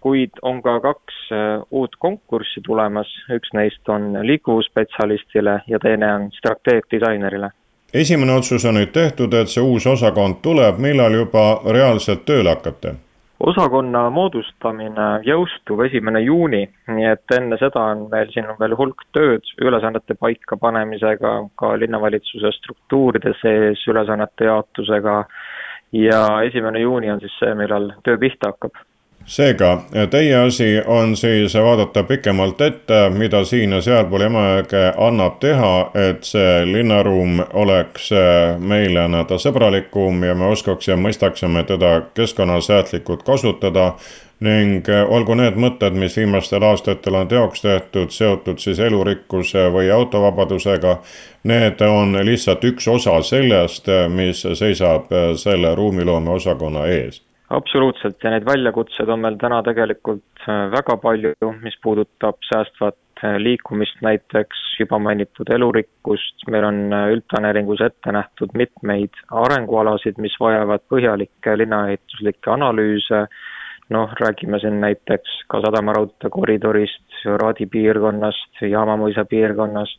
kuid 0.00 0.38
on 0.42 0.62
ka 0.62 0.78
kaks 0.80 1.22
äh, 1.34 1.62
uut 1.70 1.96
konkurssi 1.98 2.62
tulemas, 2.66 3.10
üks 3.34 3.54
neist 3.54 3.88
on 3.88 4.12
liikuvusspetsialistile 4.22 5.62
ja 5.66 5.82
teine 5.82 6.12
on 6.14 6.30
strateegdisainerile 6.38 7.50
esimene 7.94 8.32
otsus 8.36 8.64
on 8.68 8.76
nüüd 8.76 8.92
tehtud, 8.92 9.32
et 9.34 9.48
see 9.48 9.64
uus 9.64 9.86
osakond 9.88 10.42
tuleb, 10.44 10.76
millal 10.82 11.14
juba 11.14 11.44
reaalselt 11.72 12.26
tööle 12.28 12.52
hakata? 12.52 12.94
Osakonna 13.40 14.08
moodustamine 14.10 15.06
jõustub 15.26 15.84
esimene 15.86 16.22
juuni, 16.24 16.64
nii 16.90 17.06
et 17.12 17.36
enne 17.36 17.58
seda 17.60 17.84
on 17.92 18.08
meil 18.10 18.32
siin 18.34 18.48
on 18.50 18.58
veel 18.60 18.74
hulk 18.78 19.04
tööd 19.14 19.46
ülesannete 19.62 20.16
paikapanemisega, 20.18 21.34
ka 21.58 21.72
linnavalitsuse 21.78 22.52
struktuuride 22.58 23.34
sees 23.42 23.86
ülesannete 23.88 24.50
jaotusega. 24.50 25.22
Ja 25.96 26.20
esimene 26.44 26.82
juuni 26.82 27.08
on 27.10 27.20
siis 27.22 27.32
see, 27.40 27.54
millal 27.56 27.92
töö 28.04 28.18
pihta 28.20 28.50
hakkab 28.50 28.74
seega 29.28 29.82
teie 30.10 30.36
asi 30.36 30.82
on 30.86 31.16
siis 31.16 31.54
vaadata 31.54 32.02
pikemalt 32.02 32.60
ette, 32.60 33.10
mida 33.10 33.42
siin 33.44 33.72
ja 33.76 33.80
sealpool 33.84 34.24
Emajõge 34.24 34.84
annab 34.96 35.36
teha, 35.42 35.72
et 35.94 36.24
see 36.24 36.62
linnaruum 36.68 37.42
oleks 37.52 38.08
meile 38.58 39.04
nii-öelda 39.08 39.38
sõbralikum 39.42 40.24
ja 40.24 40.34
me 40.34 40.48
oskaks 40.54 40.88
ja 40.88 40.96
mõistaksime 40.96 41.64
teda 41.68 41.92
keskkonnasäästlikult 42.16 43.22
kasutada. 43.28 43.92
Ning 44.40 44.86
olgu 45.10 45.34
need 45.34 45.56
mõtted, 45.58 45.96
mis 45.98 46.14
viimastel 46.16 46.62
aastatel 46.62 47.16
on 47.18 47.28
teoks 47.28 47.64
tehtud, 47.64 48.14
seotud 48.14 48.62
siis 48.62 48.78
elurikkuse 48.78 49.66
või 49.74 49.90
autovabadusega, 49.90 51.00
need 51.50 51.82
on 51.82 52.14
lihtsalt 52.22 52.64
üks 52.70 52.86
osa 52.88 53.18
sellest, 53.26 53.90
mis 54.14 54.46
seisab 54.54 55.10
selle 55.42 55.74
ruumiloome 55.74 56.38
osakonna 56.38 56.86
ees 56.86 57.18
absoluutselt. 57.50 58.22
Ja 58.22 58.32
neid 58.32 58.46
väljakutseid 58.46 59.10
on 59.12 59.22
meil 59.24 59.36
täna 59.40 59.60
tegelikult 59.66 60.46
äh, 60.46 60.68
väga 60.72 60.96
palju, 61.02 61.34
mis 61.62 61.76
puudutab 61.82 62.40
säästvat 62.48 63.22
äh, 63.24 63.36
liikumist, 63.42 64.00
näiteks 64.04 64.64
juba 64.80 64.98
mainitud 65.02 65.50
elurikkust, 65.54 66.46
meil 66.52 66.66
on 66.68 66.80
äh, 66.92 67.06
üldplaneeringus 67.16 67.82
ette 67.86 68.14
nähtud 68.14 68.54
mitmeid 68.58 69.16
arengualasid, 69.44 70.20
mis 70.22 70.36
vajavad 70.40 70.84
põhjalikke 70.92 71.56
linnaehituslikke 71.62 72.52
analüüse, 72.54 73.24
noh, 73.94 74.12
räägime 74.20 74.60
siin 74.60 74.80
näiteks 74.84 75.42
ka 75.48 75.62
sadamaraudtee 75.64 76.30
koridorist, 76.30 77.04
Raadi 77.24 77.66
piirkonnast, 77.66 78.60
Jaamamõisa 78.62 79.24
piirkonnast, 79.28 79.98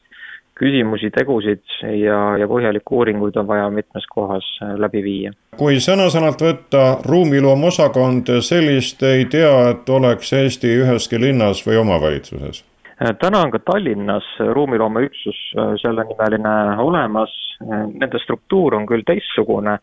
küsimusi, 0.60 1.10
tegusid 1.16 1.63
ja, 1.82 2.20
ja 2.39 2.48
põhjalikke 2.50 2.96
uuringuid 2.96 3.38
on 3.39 3.48
vaja 3.48 3.70
mitmes 3.74 4.08
kohas 4.12 4.48
äh, 4.63 4.75
läbi 4.82 5.04
viia. 5.06 5.34
kui 5.60 5.80
sõna-sõnalt 5.84 6.42
võtta 6.44 6.84
ruumiloome 7.08 7.70
osakond, 7.72 8.32
sellist 8.46 9.04
ei 9.08 9.25
tea, 9.32 9.54
et 9.74 9.89
oleks 9.89 10.34
Eesti 10.36 10.74
üheski 10.84 11.20
linnas 11.22 11.63
või 11.68 11.80
omavalitsuses? 11.82 12.63
Äh, 13.00 13.16
täna 13.22 13.44
on 13.46 13.56
ka 13.56 13.63
Tallinnas 13.72 14.28
ruumiloomeüksus 14.56 15.42
äh, 15.56 15.74
sellenimeline 15.84 16.56
olemas, 16.84 17.36
nende 17.60 18.22
struktuur 18.24 18.78
on 18.78 18.86
küll 18.88 19.04
teistsugune, 19.04 19.74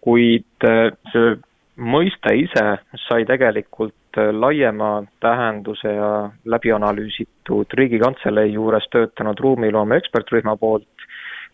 kuid 0.00 0.64
see 1.12 1.34
mõiste 1.76 2.32
ise 2.32 2.62
sai 3.04 3.26
tegelikult 3.28 3.92
laiema 4.32 5.02
tähenduse 5.20 5.92
ja 5.94 6.30
läbianalüüsitud 6.44 7.74
Riigikantselei 7.74 8.52
juures 8.52 8.88
töötanud 8.92 9.40
ruumiloome 9.40 9.96
ekspertrühma 9.96 10.56
poolt, 10.56 10.88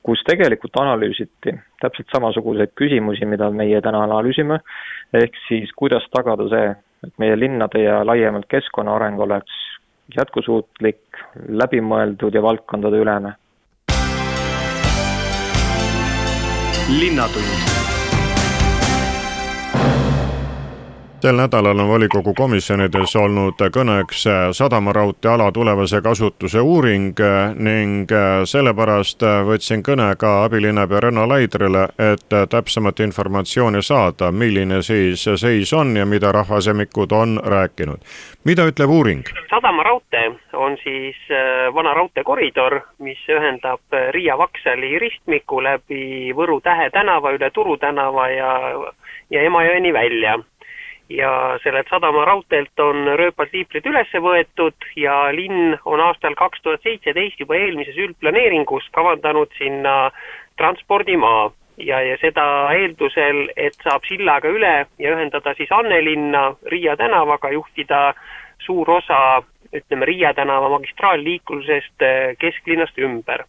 kus 0.03 0.23
tegelikult 0.29 0.77
analüüsiti 0.81 1.55
täpselt 1.81 2.11
samasuguseid 2.13 2.75
küsimusi, 2.77 3.27
mida 3.27 3.51
meie 3.51 3.81
täna 3.85 4.03
analüüsime, 4.09 4.61
ehk 5.13 5.39
siis 5.49 5.73
kuidas 5.77 6.07
tagada 6.13 6.49
see, 6.53 6.75
et 7.07 7.15
meie 7.19 7.39
linnade 7.39 7.85
ja 7.85 8.03
laiemalt 8.07 8.49
keskkonna 8.51 8.97
areng 8.97 9.21
oleks 9.21 9.63
jätkusuutlik, 10.17 11.25
läbimõeldud 11.49 12.35
ja 12.35 12.43
valdkondadeülene. 12.43 13.35
linnatund 17.01 17.84
sel 21.25 21.37
nädalal 21.37 21.79
on 21.79 21.89
volikogu 21.89 22.35
komisjonides 22.37 23.15
olnud 23.17 23.63
kõneks 23.73 24.27
sadamaraudtee 24.53 25.31
ala 25.33 25.47
tulevase 25.57 26.03
kasutuse 26.05 26.61
uuring 26.61 27.23
ning 27.57 28.13
sellepärast 28.45 29.25
võtsin 29.49 29.81
kõne 29.87 30.11
ka 30.21 30.35
abilinnapea 30.45 31.01
Renno 31.07 31.25
Laidrile, 31.29 31.87
et 32.11 32.29
täpsemat 32.29 33.01
informatsiooni 33.01 33.81
saada, 33.83 34.29
milline 34.33 34.83
siis 34.83 35.25
seis 35.41 35.73
on 35.73 35.97
ja 35.97 36.05
mida 36.05 36.33
rahvasemikud 36.33 37.13
on 37.13 37.41
rääkinud. 37.45 38.05
mida 38.45 38.69
ütleb 38.69 38.91
uuring? 38.91 39.25
sadamaraudtee 39.51 40.29
on 40.53 40.77
siis 40.85 41.17
äh, 41.31 41.75
vana 41.75 41.95
raudteekoridor, 41.95 42.81
mis 42.99 43.25
ühendab 43.29 43.81
Riia 44.11 44.39
Vaksali 44.39 44.99
ristmiku 44.99 45.63
läbi 45.63 46.33
Võru 46.37 46.61
Tähe 46.61 46.91
tänava 46.91 47.33
üle 47.33 47.51
Turu 47.51 47.77
tänava 47.77 48.29
ja 48.29 48.51
ja 49.31 49.43
Emajõeni 49.43 49.93
välja 49.93 50.37
ja 51.09 51.59
sellelt 51.63 51.89
sadama 51.91 52.25
raudteelt 52.25 52.81
on 52.81 53.07
rööpasliiprid 53.19 53.87
üles 53.87 54.13
võetud 54.27 54.87
ja 54.97 55.17
linn 55.37 55.77
on 55.85 56.01
aastal 56.01 56.35
kaks 56.35 56.63
tuhat 56.63 56.83
seitseteist 56.83 57.41
juba 57.41 57.59
eelmises 57.61 57.97
üldplaneeringus 57.97 58.89
kavandanud 58.93 59.53
sinna 59.59 60.11
transpordimaa 60.57 61.51
ja, 61.77 62.01
ja 62.01 62.17
seda 62.23 62.47
eeldusel, 62.73 63.49
et 63.57 63.77
saab 63.85 64.07
sillaga 64.09 64.49
üle 64.49 64.75
ja 64.99 65.17
ühendada 65.17 65.55
siis 65.59 65.73
Annelinna 65.73 66.55
Riia 66.73 66.97
tänavaga, 66.97 67.51
juhtida 67.53 68.15
suur 68.65 68.91
osa 68.91 69.43
ütleme, 69.75 70.07
Riia 70.07 70.33
tänava 70.35 70.71
magistraalliiklusest 70.79 72.03
eh, 72.03 72.37
kesklinnast 72.39 72.99
ümber. 72.99 73.45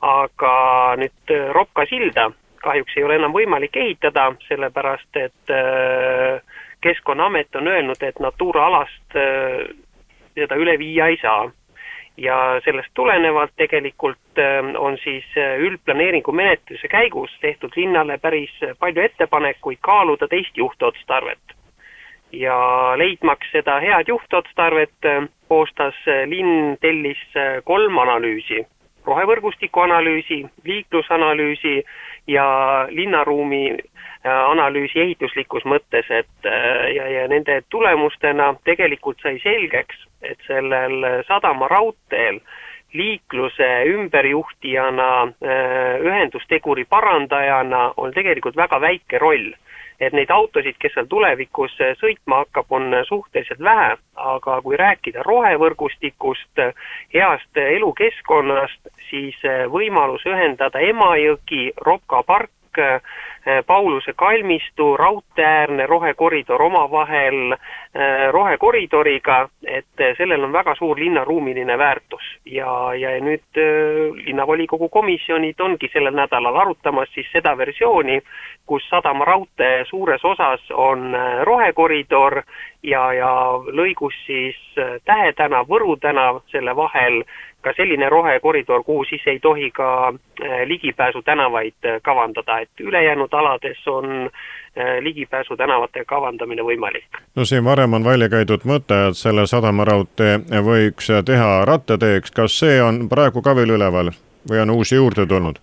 aga 0.00 0.52
nüüd 0.96 1.32
eh, 1.32 1.48
Ropka 1.52 1.84
silda 1.88 2.30
kahjuks 2.60 2.96
ei 2.96 3.04
ole 3.04 3.16
enam 3.20 3.32
võimalik 3.32 3.76
ehitada, 3.76 4.30
sellepärast 4.48 5.16
et 5.16 5.52
äh, 5.54 6.40
Keskkonnaamet 6.80 7.56
on 7.56 7.68
öelnud, 7.68 8.02
et 8.02 8.20
Natura 8.20 8.66
alast 8.66 9.16
äh, 9.16 9.68
seda 10.34 10.56
üle 10.56 10.78
viia 10.78 11.06
ei 11.06 11.18
saa. 11.22 11.50
ja 12.20 12.60
sellest 12.64 12.90
tulenevalt 12.94 13.52
tegelikult 13.56 14.40
on 14.78 14.98
siis 14.98 15.24
üldplaneeringu 15.58 16.32
menetluse 16.32 16.88
käigus 16.88 17.30
tehtud 17.40 17.72
linnale 17.76 18.18
päris 18.18 18.50
palju 18.78 19.02
ettepanekuid 19.02 19.78
kaaluda 19.80 20.28
teist 20.28 20.58
juhtotstarvet 20.58 21.54
ja 22.32 22.56
leidmaks 22.96 23.50
seda 23.52 23.78
head 23.80 24.08
juhtotstarvet, 24.08 25.08
koostas 25.48 25.96
linn, 26.26 26.76
tellis 26.80 27.22
kolm 27.64 27.98
analüüsi. 27.98 28.66
rohevõrgustiku 29.06 29.80
analüüsi, 29.80 30.44
liiklusanalüüsi 30.64 31.82
ja 32.30 32.86
linnaruumi 32.90 33.64
äh, 33.70 34.50
analüüsi 34.50 35.00
ehituslikus 35.00 35.64
mõttes, 35.64 36.08
et 36.10 36.46
äh, 36.46 36.90
ja, 36.94 37.08
ja 37.08 37.28
nende 37.28 37.60
tulemustena 37.70 38.54
tegelikult 38.64 39.22
sai 39.22 39.38
selgeks, 39.42 40.04
et 40.22 40.38
sellel 40.46 41.24
sadamaraudteel 41.28 42.40
liikluse 42.92 43.70
ümberjuhtijana, 43.86 45.10
äh, 45.22 45.96
ühendusteguri 46.02 46.84
parandajana 46.84 47.92
on 47.96 48.14
tegelikult 48.14 48.56
väga 48.56 48.80
väike 48.80 49.18
roll 49.18 49.52
et 50.00 50.12
neid 50.16 50.30
autosid, 50.32 50.76
kes 50.80 50.94
seal 50.96 51.08
tulevikus 51.10 51.74
äh, 51.84 51.92
sõitma 52.00 52.42
hakkab, 52.44 52.70
on 52.72 52.94
äh, 52.94 53.04
suhteliselt 53.08 53.60
vähe, 53.64 53.96
aga 54.16 54.60
kui 54.64 54.78
rääkida 54.80 55.24
rohevõrgustikust, 55.26 56.52
äh, 56.64 56.72
heast 57.14 57.60
elukeskkonnast, 57.64 58.92
siis 59.10 59.36
võimalus 59.72 60.24
ühendada 60.28 60.80
Emajõgi, 60.80 61.70
Ropka 61.86 62.22
park, 62.26 62.50
Pauluse 63.66 64.12
kalmistu, 64.16 64.96
raudteeäärne 64.96 65.86
rohekoridor 65.86 66.62
omavahel 66.62 67.56
rohekoridoriga, 68.30 69.48
et 69.66 70.02
sellel 70.18 70.44
on 70.44 70.52
väga 70.52 70.74
suur 70.78 70.98
linnaruumiline 71.00 71.78
väärtus. 71.78 72.26
ja, 72.44 72.94
ja 72.94 73.10
nüüd 73.20 73.60
linnavolikogu 74.26 74.88
komisjonid 74.88 75.60
ongi 75.60 75.88
sellel 75.92 76.14
nädalal 76.14 76.56
arutamas 76.56 77.08
siis 77.14 77.32
seda 77.32 77.56
versiooni, 77.58 78.20
kus 78.66 78.86
sadamaraudtee 78.88 79.84
suures 79.84 80.24
osas 80.24 80.60
on 80.70 81.14
äh, 81.14 81.42
rohekoridor 81.42 82.42
ja, 82.82 83.12
ja 83.12 83.30
lõigus 83.72 84.16
siis 84.26 84.56
äh, 84.78 84.98
Tähe 85.04 85.32
tänav, 85.32 85.68
Võru 85.68 85.96
tänav, 86.00 86.42
selle 86.52 86.76
vahel 86.76 87.22
ka 87.60 87.74
selline 87.76 88.08
rohekoridor, 88.08 88.84
kuhu 88.84 89.04
siis 89.04 89.26
ei 89.26 89.38
tohi 89.40 89.70
ka 89.70 90.08
äh, 90.08 90.62
ligipääsutänavaid 90.66 92.00
kavandada, 92.02 92.58
et 92.60 92.80
ülejäänud 92.80 93.32
alades 93.32 93.86
on 93.86 94.30
ligipääsutänavate 95.00 96.04
kavandamine 96.06 96.62
võimalik. 96.62 97.18
no 97.36 97.44
siin 97.44 97.64
varem 97.64 97.92
on 97.98 98.04
välja 98.04 98.28
käidud 98.28 98.62
mõte, 98.64 99.00
et 99.08 99.18
selle 99.18 99.46
sadamaraudtee 99.50 100.38
võiks 100.62 101.10
teha 101.26 101.64
rattateeks, 101.66 102.30
kas 102.30 102.58
see 102.58 102.78
on 102.82 103.08
praegu 103.08 103.42
ka 103.42 103.56
veel 103.56 103.74
üleval 103.74 104.12
või 104.50 104.62
on 104.62 104.70
uusi 104.70 104.94
juurde 104.94 105.26
tulnud? 105.26 105.58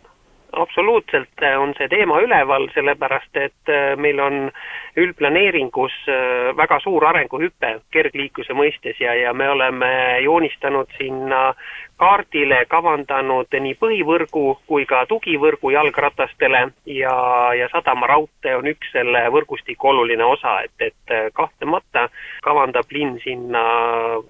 Absoluutselt 0.52 1.44
äh, 1.44 1.60
on 1.62 1.74
see 1.78 1.88
teema 1.92 2.20
üleval, 2.24 2.68
sellepärast 2.74 3.36
et 3.40 3.72
äh, 3.72 3.96
meil 4.00 4.20
on 4.20 4.52
üldplaneeringus 4.98 5.96
äh, 6.08 6.54
väga 6.58 6.80
suur 6.84 7.06
arenguhüpe 7.10 7.74
kergliikluse 7.92 8.56
mõistes 8.58 9.00
ja, 9.02 9.14
ja 9.16 9.34
me 9.34 9.50
oleme 9.50 9.92
joonistanud 10.24 10.90
sinna 10.98 11.52
kaardile, 11.98 12.64
kavandanud 12.70 13.54
nii 13.60 13.76
põhivõrgu 13.82 14.44
kui 14.70 14.86
ka 14.86 15.06
tugivõrgu 15.10 15.72
jalgratastele 15.74 16.64
ja, 16.94 17.16
ja 17.58 17.70
sadamaraudtee 17.74 18.56
on 18.58 18.70
üks 18.70 18.92
selle 18.94 19.24
võrgustiku 19.34 19.92
oluline 19.94 20.26
osa, 20.26 20.60
et, 20.66 20.92
et 20.92 21.34
kahtlemata 21.34 22.08
kavandab 22.46 22.94
linn 22.94 23.18
sinna 23.24 23.64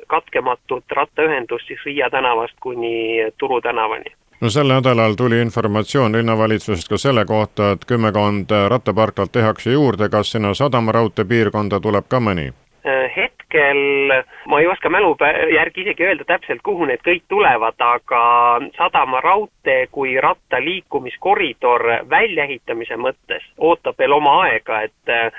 katkematut 0.07 0.95
rattaühendust 0.99 1.67
siis 1.67 1.83
Riia 1.85 2.09
tänavast 2.09 2.55
kuni 2.63 3.27
Turu 3.37 3.61
tänavani 3.61 4.15
no 4.41 4.49
sel 4.49 4.67
nädalal 4.67 5.15
tuli 5.17 5.41
informatsioon 5.41 6.11
linnavalitsusest 6.11 6.89
ka 6.89 6.97
selle 6.97 7.25
kohta, 7.25 7.71
et 7.71 7.85
kümmekond 7.87 8.53
rattaparklat 8.69 9.31
tehakse 9.31 9.71
juurde, 9.71 10.09
kas 10.09 10.31
sinna 10.31 10.53
sadamaraudtee 10.53 11.25
piirkonda 11.25 11.79
tuleb 11.79 12.05
ka 12.09 12.19
mõni? 12.19 12.51
Äh, 12.87 13.11
hetkel 13.17 13.81
ma 14.47 14.59
ei 14.59 14.67
oska 14.67 14.89
mälu 14.89 15.15
järgi 15.55 15.81
isegi 15.81 16.05
öelda 16.05 16.23
täpselt, 16.27 16.61
kuhu 16.63 16.85
need 16.85 17.01
kõik 17.07 17.23
tulevad, 17.27 17.75
aga 17.79 18.21
sadamaraudtee 18.77 19.87
kui 19.91 20.15
ratta 20.21 20.61
liikumiskoridor 20.63 21.83
väljaehitamise 22.09 22.95
mõttes 22.95 23.43
ootab 23.57 23.97
veel 23.99 24.13
oma 24.15 24.41
aega, 24.45 24.81
et 24.81 25.33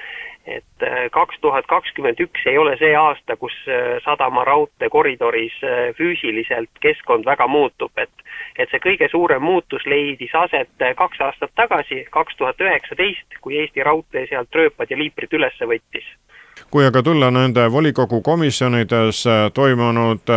et 0.48 0.82
äh, 0.82 1.10
kaks 1.12 1.36
tuhat 1.40 1.66
kakskümmend 1.66 2.20
üks 2.20 2.46
ei 2.46 2.58
ole 2.58 2.76
see 2.80 2.94
aasta, 2.96 3.36
kus 3.36 3.54
äh, 3.68 3.98
sadama 4.04 4.44
raudteekoridoris 4.48 5.58
äh, 5.64 5.80
füüsiliselt 5.98 6.80
keskkond 6.80 7.28
väga 7.28 7.46
muutub, 7.46 7.92
et 7.96 8.10
et 8.58 8.70
see 8.70 8.80
kõige 8.82 9.06
suurem 9.10 9.42
muutus 9.42 9.84
leidis 9.86 10.34
aset 10.34 10.70
kaks 10.96 11.20
aastat 11.22 11.52
tagasi, 11.54 12.04
kaks 12.10 12.36
tuhat 12.38 12.60
üheksateist, 12.60 13.38
kui 13.40 13.58
Eesti 13.58 13.84
Raudtee 13.86 14.26
sealt 14.30 14.54
rööpad 14.54 14.90
ja 14.90 14.98
liiprid 14.98 15.36
üles 15.38 15.60
võttis 15.60 16.08
kui 16.74 16.82
aga 16.84 17.02
tulla 17.06 17.30
nende 17.30 17.68
volikogu 17.70 18.18
komisjonides 18.26 19.22
toimunud 19.54 20.32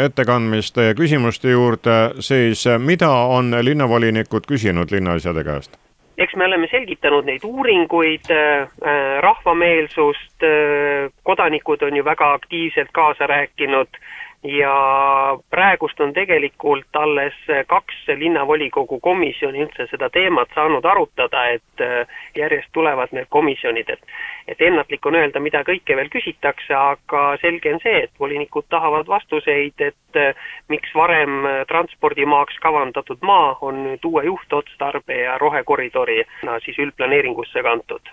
ettekandmiste 0.00 0.88
ja 0.88 0.96
küsimuste 0.96 1.52
juurde, 1.52 1.98
siis 2.24 2.64
mida 2.78 3.12
on 3.36 3.52
linnavolinikud 3.60 4.48
küsinud 4.48 4.96
linnaasjade 4.96 5.44
käest? 5.44 5.81
Eks 6.18 6.34
me 6.36 6.44
oleme 6.44 6.68
selgitanud 6.70 7.26
neid 7.28 7.44
uuringuid, 7.44 8.30
äh, 8.30 8.62
äh, 8.62 9.20
rahvameelsust, 9.24 10.42
äh, 10.44 11.12
kodanikud 11.22 11.82
on 11.82 11.96
ju 11.96 12.04
väga 12.04 12.32
aktiivselt 12.32 12.92
kaasa 12.92 13.26
rääkinud 13.26 13.88
ja 14.44 15.38
praegust 15.50 16.00
on 16.00 16.12
tegelikult 16.12 16.96
alles 16.96 17.34
kaks 17.66 18.08
linnavolikogu 18.18 18.98
komisjoni 19.00 19.62
üldse 19.62 19.86
seda 19.90 20.10
teemat 20.10 20.50
saanud 20.54 20.84
arutada, 20.84 21.44
et 21.54 21.84
järjest 22.36 22.72
tulevad 22.72 23.14
need 23.14 23.30
komisjonid, 23.30 23.90
et 23.90 24.02
et 24.48 24.60
ennatlik 24.60 25.06
on 25.06 25.14
öelda, 25.14 25.40
mida 25.40 25.62
kõike 25.62 25.96
veel 25.96 26.08
küsitakse, 26.10 26.74
aga 26.74 27.36
selge 27.40 27.74
on 27.74 27.78
see, 27.82 28.02
et 28.04 28.10
volinikud 28.20 28.66
tahavad 28.74 29.06
vastuseid, 29.06 29.78
et 29.78 30.18
eh, 30.18 30.34
miks 30.68 30.90
varem 30.98 31.46
transpordimaaks 31.70 32.58
kavandatud 32.62 33.22
maa 33.22 33.56
on 33.60 33.84
nüüd 33.86 34.04
uue 34.04 34.24
juhtotstarbe 34.26 35.22
ja 35.22 35.38
rohekoridorina 35.38 36.58
siis 36.64 36.78
üldplaneeringusse 36.82 37.62
kantud 37.62 38.12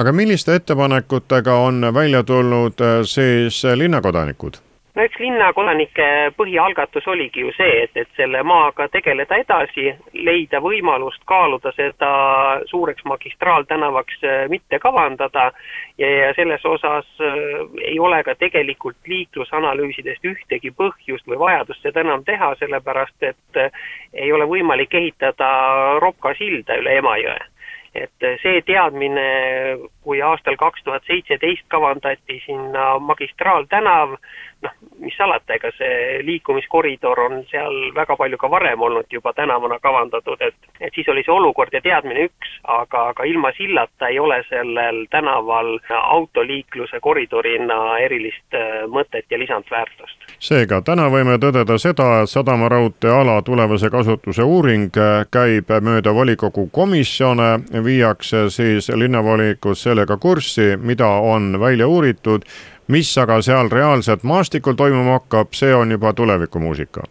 aga 0.00 0.12
milliste 0.12 0.54
ettepanekutega 0.56 1.54
on 1.54 1.84
välja 1.94 2.22
tulnud 2.22 2.80
siis 3.04 3.64
linnakodanikud? 3.76 4.71
No 4.94 5.04
eks 5.06 5.18
linnakodanike 5.20 6.06
põhialgatus 6.36 7.06
oligi 7.08 7.44
ju 7.44 7.52
see, 7.56 7.84
et, 7.84 7.94
et 7.96 8.10
selle 8.16 8.42
maaga 8.44 8.88
tegeleda 8.92 9.38
edasi, 9.40 9.88
leida 10.12 10.60
võimalust 10.64 11.24
kaaluda 11.28 11.72
seda 11.76 12.10
suureks 12.70 13.04
magistraaltänavaks 13.08 14.24
äh, 14.24 14.42
mitte 14.52 14.78
kavandada. 14.82 15.50
Ja, 15.98 16.08
ja 16.08 16.32
selles 16.36 16.64
osas 16.68 17.08
äh, 17.20 17.38
ei 17.88 17.98
ole 18.00 18.22
ka 18.24 18.34
tegelikult 18.40 19.00
liiklusanalüüsidest 19.08 20.24
ühtegi 20.28 20.72
põhjust 20.76 21.28
või 21.28 21.40
vajadust 21.40 21.84
seda 21.84 22.04
enam 22.04 22.24
teha, 22.28 22.54
sellepärast 22.60 23.30
et 23.32 23.62
äh, 23.64 23.72
ei 24.12 24.32
ole 24.32 24.48
võimalik 24.48 24.94
ehitada 24.94 25.48
Ropka 26.04 26.36
silda 26.38 26.76
üle 26.80 26.98
Emajõe. 27.00 27.40
Et 27.92 28.24
see 28.40 28.62
teadmine, 28.64 29.24
kui 30.00 30.22
aastal 30.24 30.56
kaks 30.56 30.80
tuhat 30.84 31.04
seitseteist 31.04 31.66
kavandati 31.68 32.38
sinna 32.46 32.94
magistraaltänav, 33.04 34.14
noh, 34.62 34.74
mis 35.02 35.16
salata, 35.16 35.54
ega 35.54 35.70
see 35.76 36.20
liikumiskoridor 36.26 37.20
on 37.26 37.40
seal 37.50 37.74
väga 37.94 38.16
palju 38.16 38.38
ka 38.38 38.50
varem 38.50 38.82
olnud 38.82 39.10
juba 39.10 39.32
tänavana 39.36 39.78
kavandatud, 39.82 40.40
et 40.40 40.54
et 40.80 40.94
siis 40.94 41.08
oli 41.08 41.22
see 41.26 41.34
olukord 41.34 41.74
ja 41.74 41.80
teadmine 41.82 42.26
üks, 42.26 42.54
aga, 42.64 43.08
aga 43.12 43.24
ilma 43.28 43.52
sillata 43.56 44.08
ei 44.10 44.18
ole 44.18 44.40
sellel 44.48 45.04
tänaval 45.10 45.78
autoliikluse 45.98 47.00
koridorina 47.00 47.98
erilist 48.02 48.56
äh, 48.58 48.82
mõtet 48.90 49.30
ja 49.30 49.38
lisandväärtust. 49.38 50.26
seega 50.38 50.82
täna 50.82 51.08
võime 51.10 51.38
tõdeda 51.42 51.78
seda, 51.78 52.08
et 52.22 52.30
sadamaraudtee 52.30 53.10
ala 53.10 53.40
tulevase 53.42 53.90
kasutuse 53.90 54.42
uuring 54.42 54.98
äh, 54.98 55.24
käib 55.30 55.70
mööda 55.82 56.14
volikogu 56.14 56.68
komisjone, 56.72 57.50
viiakse 57.84 58.48
siis 58.50 58.88
linnavolikud 58.88 59.78
sellega 59.78 60.16
kurssi, 60.16 60.76
mida 60.76 61.08
on 61.08 61.60
välja 61.60 61.86
uuritud 61.88 62.46
mis 62.88 63.18
aga 63.18 63.40
seal 63.42 63.70
reaalselt 63.72 64.22
maastikul 64.22 64.74
toimuma 64.74 65.18
hakkab, 65.18 65.52
see 65.52 65.74
on 65.74 65.90
juba 65.90 66.12
tulevikumuusika. 66.12 67.02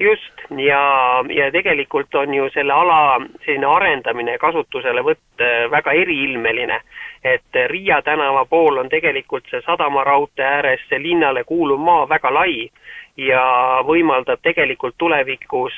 just, 0.00 0.32
ja, 0.50 1.24
ja 1.30 1.50
tegelikult 1.52 2.14
on 2.14 2.34
ju 2.34 2.48
selle 2.54 2.72
ala 2.72 3.20
selline 3.44 3.66
arendamine 3.66 4.32
ja 4.32 4.38
kasutuselevõtt 4.38 5.40
äh, 5.40 5.70
väga 5.70 5.92
eriilmeline. 5.92 6.80
et 7.24 7.56
Riia 7.66 8.02
tänava 8.02 8.44
pool 8.44 8.76
on 8.76 8.88
tegelikult 8.88 9.44
see 9.50 9.62
sadamaraudtee 9.66 10.44
ääres 10.44 10.80
see 10.88 11.02
linnale 11.02 11.44
kuuluv 11.44 11.80
maa 11.80 12.08
väga 12.08 12.34
lai 12.34 12.70
ja 13.16 13.42
võimaldab 13.86 14.42
tegelikult 14.42 14.96
tulevikus 14.98 15.74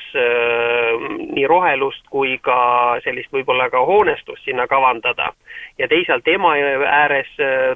nii 1.35 1.45
rohelust 1.47 2.07
kui 2.09 2.37
ka 2.41 2.97
sellist 3.03 3.31
võib-olla 3.33 3.69
ka 3.69 3.83
hoonestust 3.85 4.43
sinna 4.45 4.67
kavandada. 4.67 5.33
Ja 5.77 5.87
teisalt 5.87 6.27
Emajõe 6.27 6.85
ääres 6.87 7.29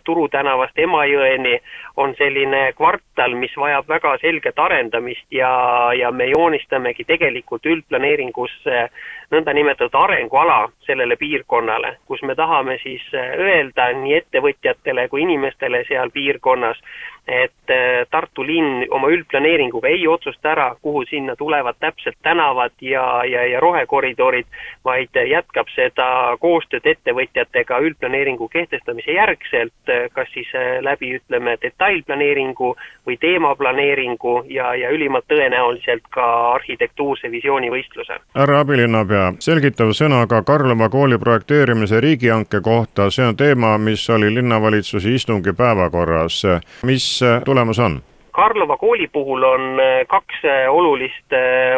Turu 0.04 0.28
tänavast 0.30 0.80
Emajõeni 0.80 1.58
on 1.98 2.16
selline 2.18 2.72
kvartal, 2.78 3.36
mis 3.36 3.54
vajab 3.58 3.88
väga 3.88 4.16
selget 4.22 4.60
arendamist 4.60 5.26
ja, 5.32 5.52
ja 5.98 6.12
me 6.12 6.30
joonistamegi 6.32 7.06
tegelikult 7.08 7.66
üldplaneeringusse 7.66 8.88
nõndanimetatud 9.32 9.96
arenguala 9.96 10.66
sellele 10.86 11.16
piirkonnale, 11.16 11.96
kus 12.06 12.22
me 12.28 12.36
tahame 12.36 12.78
siis 12.84 13.04
öelda 13.16 13.92
nii 14.02 14.18
ettevõtjatele 14.18 15.08
kui 15.12 15.24
inimestele 15.24 15.84
seal 15.88 16.12
piirkonnas, 16.12 16.82
et 17.28 17.72
äh, 17.72 18.08
Tartu 18.12 18.44
linn 18.44 18.86
oma 18.90 19.12
üldplaneeringuga 19.14 19.88
ei 19.88 20.08
otsusta 20.08 20.52
ära, 20.52 20.68
kuhu 20.82 21.06
sinna 21.10 21.36
tulevad 21.36 21.78
täpselt 21.80 22.18
tänavad 22.24 22.74
ja, 22.82 23.04
ja, 23.26 23.46
ja 23.48 23.60
rohekoridorid, 23.60 24.48
vaid 24.86 25.16
jätkab 25.30 25.70
seda 25.76 26.08
koostööd 26.42 26.88
ettevõtjatega 26.92 27.80
üldplaneeringu 27.91 28.47
kehtestamise 28.51 29.15
järgselt, 29.15 29.73
äh, 29.89 30.08
kas 30.15 30.32
siis 30.34 30.49
äh, 30.56 30.80
läbi, 30.84 31.13
ütleme, 31.19 31.58
detailplaneeringu 31.62 32.73
või 33.08 33.17
teemaplaneeringu 33.21 34.36
ja, 34.49 34.73
ja 34.75 34.91
ülimalt 34.91 35.27
tõenäoliselt 35.32 36.08
ka 36.13 36.27
arhitektuurse 36.56 37.32
visioonivõistluse. 37.32 38.19
härra 38.36 38.62
abilinnapea, 38.65 39.34
selgitav 39.39 39.93
sõna 39.97 40.25
ka 40.27 40.43
Karlova 40.47 40.89
kooli 40.89 41.19
projekteerimise 41.19 42.01
riigihanke 42.01 42.62
kohta, 42.62 43.10
see 43.10 43.27
on 43.27 43.38
teema, 43.38 43.77
mis 43.77 44.10
oli 44.10 44.34
linnavalitsuse 44.34 45.15
istungi 45.15 45.54
päevakorras. 45.54 46.43
mis 46.84 47.19
tulemus 47.45 47.80
on? 47.80 48.01
Karlova 48.32 48.78
kooli 48.78 49.08
puhul 49.08 49.44
on 49.44 49.80
äh, 49.80 50.08
kaks 50.08 50.46
äh, 50.46 50.74
olulist 50.74 51.36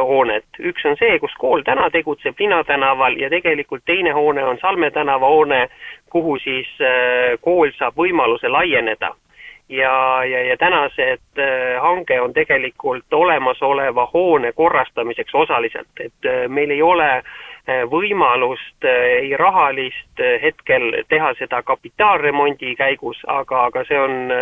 hoonet. 0.08 0.46
üks 0.60 0.86
on 0.86 0.98
see, 1.00 1.20
kus 1.20 1.34
kool 1.40 1.62
täna 1.66 1.90
tegutseb 1.90 2.40
Linna 2.40 2.64
tänaval 2.64 3.18
ja 3.18 3.30
tegelikult 3.30 3.86
teine 3.86 4.12
hoone 4.12 4.44
on 4.44 4.58
Salme 4.62 4.92
tänava 4.92 5.28
hoone, 5.28 5.68
kuhu 6.10 6.38
siis 6.40 6.68
kool 7.42 7.72
saab 7.78 7.98
võimaluse 7.98 8.50
laieneda. 8.50 9.16
ja, 9.70 10.24
ja, 10.26 10.44
ja 10.44 10.58
tänased 10.58 11.42
hange 11.82 12.22
on 12.22 12.34
tegelikult 12.34 13.14
olemasoleva 13.14 14.10
hoone 14.14 14.52
korrastamiseks 14.52 15.36
osaliselt, 15.36 15.90
et 16.00 16.30
meil 16.48 16.72
ei 16.72 16.82
ole 16.82 17.10
äh, 17.12 17.24
võimalust, 17.68 18.84
eh, 18.84 19.24
ei 19.24 19.38
rahalist 19.38 20.20
eh, 20.20 20.42
hetkel 20.42 21.04
teha 21.08 21.34
seda 21.40 21.62
kapitaalremondi 21.64 22.76
käigus, 22.76 23.22
aga, 23.28 23.66
aga 23.70 23.86
see 23.88 24.00
on 24.00 24.34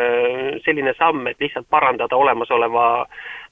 selline 0.66 0.94
samm, 0.98 1.28
et 1.28 1.38
lihtsalt 1.40 1.70
parandada 1.70 2.18
olemasoleva 2.18 3.06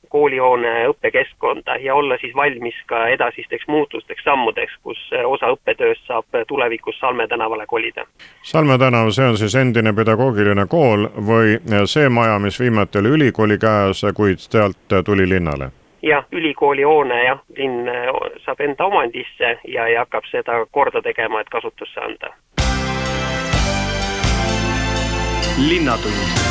koolihoone 0.10 0.88
õppekeskkonda 0.89 1.75
ja 1.84 1.95
olla 1.95 2.17
siis 2.17 2.34
valmis 2.36 2.73
ka 2.89 3.08
edasisteks 3.13 3.67
muutusteks, 3.67 4.23
sammudeks, 4.23 4.73
kus 4.84 4.97
osa 5.25 5.51
õppetööst 5.53 6.08
saab 6.08 6.39
tulevikus 6.47 6.97
Salme 6.99 7.27
tänavale 7.27 7.67
kolida. 7.67 8.08
Salme 8.41 8.77
tänav, 8.77 9.12
see 9.13 9.27
on 9.27 9.38
siis 9.38 9.55
endine 9.55 9.93
pedagoogiline 9.93 10.65
kool 10.71 11.05
või 11.29 11.60
see 11.86 12.10
maja, 12.10 12.39
mis 12.39 12.58
viimati 12.60 13.03
oli 13.03 13.13
ülikooli 13.19 13.60
käes, 13.62 14.01
kuid 14.17 14.41
sealt 14.41 14.97
tuli 15.05 15.29
linnale? 15.29 15.69
Jah, 16.02 16.26
ülikooli 16.32 16.84
hoone 16.84 17.24
jah, 17.24 17.40
linn 17.58 17.88
äh, 17.88 18.12
saab 18.46 18.60
enda 18.60 18.86
omandisse 18.86 19.58
ja, 19.68 19.88
ja 19.88 20.00
hakkab 20.06 20.26
seda 20.32 20.66
korda 20.72 21.02
tegema, 21.02 21.42
et 21.42 21.50
kasutusse 21.50 22.00
anda. 22.00 22.34
linnatund 25.70 26.50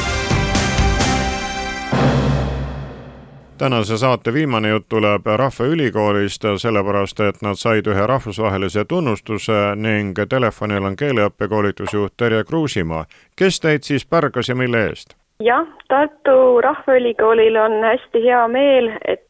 tänase 3.59 3.99
saate 3.99 4.33
viimane 4.33 4.69
jutt 4.69 4.89
tuleb 4.89 5.27
Rahvaülikoolist, 5.27 6.45
sellepärast 6.57 7.21
et 7.21 7.43
nad 7.43 7.59
said 7.59 7.87
ühe 7.87 8.07
rahvusvahelise 8.07 8.85
tunnustuse 8.85 9.59
ning 9.77 10.19
telefonil 10.29 10.85
on 10.85 10.97
keeleõppekoolitusjuht 10.97 12.13
Terje 12.17 12.45
Kruusimaa. 12.45 13.05
kes 13.39 13.61
teid 13.61 13.83
siis 13.83 14.07
pärgas 14.07 14.49
ja 14.49 14.55
mille 14.55 14.87
eest? 14.87 15.17
jah, 15.41 15.67
Tartu 15.89 16.61
Rahvaülikoolil 16.61 17.57
on 17.57 17.83
hästi 17.83 18.23
hea 18.25 18.49
meel, 18.49 18.93
et 19.09 19.28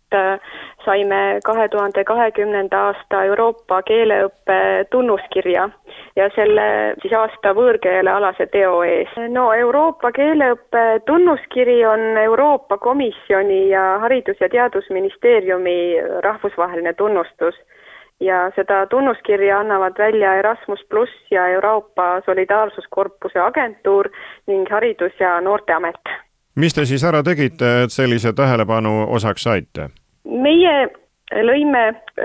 saime 0.85 1.41
kahe 1.45 1.69
tuhande 1.69 2.05
kahekümnenda 2.05 2.81
aasta 2.89 3.25
Euroopa 3.25 3.83
keeleõppe 3.83 4.59
tunnuskirja 4.91 5.69
ja 6.17 6.29
selle 6.35 6.95
siis 7.03 7.13
aasta 7.13 7.53
võõrkeelealase 7.55 8.47
teo 8.53 8.83
ees. 8.83 9.09
no 9.29 9.53
Euroopa 9.53 10.13
keeleõppe 10.13 11.01
tunnuskiri 11.07 11.85
on 11.87 12.01
Euroopa 12.25 12.79
Komisjoni 12.79 13.69
ja 13.69 13.99
Haridus- 14.05 14.41
ja 14.41 14.49
Teadusministeeriumi 14.49 15.97
rahvusvaheline 16.25 16.93
tunnustus 16.93 17.55
ja 18.21 18.51
seda 18.57 18.87
tunnuskirja 18.87 19.59
annavad 19.61 19.99
välja 19.99 20.35
Erasmus 20.35 20.81
pluss 20.89 21.31
ja 21.31 21.49
Euroopa 21.49 22.21
Solidaarsuskorpuse 22.27 23.41
agentuur 23.41 24.09
ning 24.47 24.67
Haridus- 24.71 25.21
ja 25.21 25.41
Noorteamet 25.41 26.28
mis 26.59 26.75
te 26.75 26.85
siis 26.89 27.05
ära 27.07 27.23
tegite, 27.23 27.69
et 27.85 27.95
sellise 27.95 28.33
tähelepanu 28.37 29.05
osaks 29.15 29.47
saite? 29.47 29.89
meie 30.29 30.89
lõime 31.45 31.83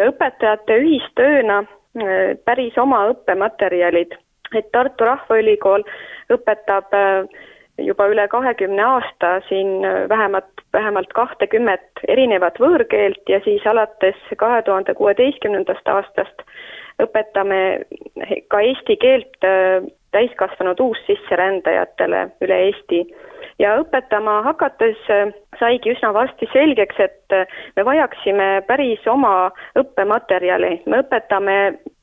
õpetajate 0.10 0.78
ühistööna 0.82 1.64
äh, 1.64 2.34
päris 2.46 2.78
oma 2.82 3.06
õppematerjalid, 3.14 4.16
et 4.58 4.70
Tartu 4.76 5.08
Rahvaülikool 5.08 5.86
õpetab 6.34 6.96
äh, 6.98 7.42
juba 7.82 8.08
üle 8.12 8.28
kahekümne 8.32 8.84
aasta 8.84 9.38
siin 9.48 9.86
äh, 9.86 10.04
vähemalt, 10.10 10.66
vähemalt 10.74 11.14
kahtekümmet 11.14 12.06
erinevat 12.08 12.60
võõrkeelt 12.60 13.30
ja 13.30 13.40
siis 13.46 13.66
alates 13.70 14.20
kahe 14.38 14.62
tuhande 14.62 14.96
kuueteistkümnendast 14.98 15.88
aastast 15.88 16.48
õpetame 17.02 17.60
ka 18.54 18.60
eesti 18.62 18.96
keelt 19.02 19.46
täiskasvanud 20.14 20.80
uussisserändajatele 20.80 22.28
üle 22.46 22.60
Eesti 22.68 23.00
ja 23.60 23.76
õpetama 23.82 24.42
hakates 24.48 25.00
äh, 25.14 25.34
saigi 25.60 25.94
üsna 25.94 26.14
varsti 26.14 26.48
selgeks, 26.54 27.00
et 27.00 27.36
äh, 27.36 27.48
me 27.76 27.86
vajaksime 27.86 28.64
päris 28.68 29.08
oma 29.08 29.52
õppematerjali, 29.80 30.80
me 30.86 31.04
õpetame 31.04 31.58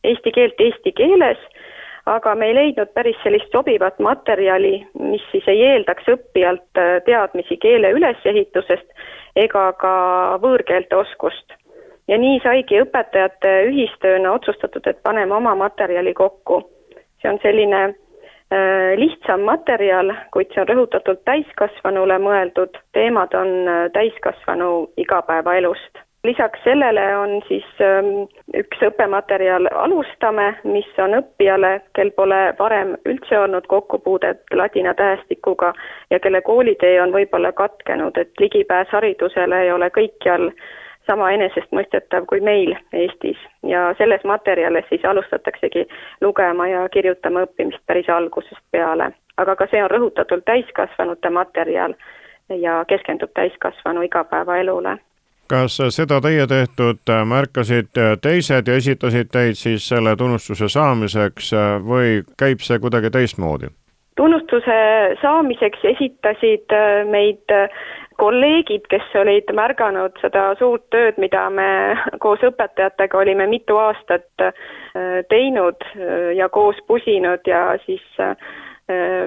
eesti 0.05 0.33
keelt 0.35 0.61
eesti 0.61 0.93
keeles, 0.97 1.41
aga 2.11 2.35
me 2.35 2.51
ei 2.51 2.57
leidnud 2.57 2.93
päris 2.97 3.19
sellist 3.25 3.53
sobivat 3.53 3.99
materjali, 3.99 4.81
mis 4.99 5.25
siis 5.33 5.47
ei 5.51 5.63
eeldaks 5.73 6.09
õppijalt 6.15 6.81
äh, 6.81 6.99
teadmisi 7.07 7.59
keele 7.61 7.93
ülesehitusest 7.97 8.87
ega 9.37 9.71
ka 9.79 9.95
võõrkeelte 10.43 10.97
oskust. 10.97 11.57
ja 12.09 12.19
nii 12.19 12.41
saigi 12.43 12.81
õpetajate 12.83 13.51
ühistööna 13.71 14.33
otsustatud, 14.35 14.87
et 14.87 15.03
paneme 15.03 15.35
oma 15.35 15.55
materjali 15.55 16.15
kokku. 16.15 16.63
see 17.23 17.31
on 17.31 17.39
selline 17.43 17.95
lihtsam 18.97 19.41
materjal, 19.47 20.11
kuid 20.35 20.51
see 20.51 20.63
on 20.63 20.69
rõhutatult 20.73 21.23
täiskasvanule 21.29 22.19
mõeldud, 22.19 22.79
teemad 22.97 23.35
on 23.39 23.51
äh, 23.69 23.83
täiskasvanu 23.95 24.91
igapäevaelust. 24.97 26.03
lisaks 26.25 26.61
sellele 26.65 27.17
on 27.17 27.31
siis 27.49 27.65
ähm, 27.81 28.27
üks 28.55 28.83
õppematerjal 28.83 29.69
Alustame, 29.73 30.49
mis 30.65 30.99
on 30.99 31.15
õppijale, 31.17 31.81
kel 31.95 32.11
pole 32.11 32.41
varem 32.59 32.97
üldse 33.07 33.39
olnud 33.39 33.67
kokkupuudet 33.67 34.43
ladina 34.53 34.95
tähestikuga 34.95 35.73
ja 36.11 36.21
kelle 36.21 36.43
koolitee 36.43 37.01
on 37.03 37.13
võib-olla 37.13 37.53
katkenud, 37.53 38.19
et 38.19 38.31
ligipääs 38.41 38.89
haridusele 38.93 39.63
ei 39.63 39.73
ole 39.73 39.89
kõikjal 39.91 40.51
sama 41.11 41.33
enesestmõistetav 41.35 42.27
kui 42.31 42.41
meil 42.47 42.77
Eestis 42.95 43.41
ja 43.67 43.91
selles 43.99 44.23
materjalis 44.25 44.87
siis 44.89 45.05
alustataksegi 45.05 45.87
lugema 46.21 46.69
ja 46.71 46.87
kirjutama 46.95 47.45
õppimist 47.49 47.83
päris 47.87 48.09
algusest 48.09 48.63
peale. 48.71 49.11
aga 49.37 49.57
ka 49.57 49.67
see 49.71 49.83
on 49.83 49.91
rõhutatult 49.91 50.45
täiskasvanute 50.45 51.31
materjal 51.31 51.95
ja 52.49 52.85
keskendub 52.89 53.33
täiskasvanu 53.35 54.03
igapäevaelule 54.07 54.99
kas 55.51 55.81
seda 55.97 56.21
teie 56.21 56.47
tehtud 56.47 57.13
märkasid 57.27 57.99
teised 58.23 58.69
ja 58.69 58.79
esitasid 58.79 59.33
teid 59.33 59.59
siis 59.59 59.89
selle 59.89 60.15
tunnustuse 60.17 60.69
saamiseks 60.69 61.53
või 61.87 62.23
käib 62.39 62.63
see 62.63 62.79
kuidagi 62.79 63.11
teistmoodi? 63.11 63.73
Tunnustuse 64.21 64.77
saamiseks 65.23 65.85
esitasid 65.95 66.75
meid 67.09 67.57
kolleegid, 68.21 68.85
kes 68.93 69.15
olid 69.21 69.49
märganud 69.57 70.19
seda 70.21 70.51
suurt 70.61 70.85
tööd, 70.93 71.19
mida 71.23 71.47
me 71.55 71.69
koos 72.23 72.43
õpetajatega 72.51 73.21
olime 73.23 73.49
mitu 73.51 73.79
aastat 73.81 74.45
äh, 74.45 74.53
teinud 75.33 75.87
äh, 75.95 76.33
ja 76.37 76.51
koos 76.53 76.81
pusinud 76.91 77.49
ja 77.49 77.63
siis 77.87 78.05
äh, 78.21 78.37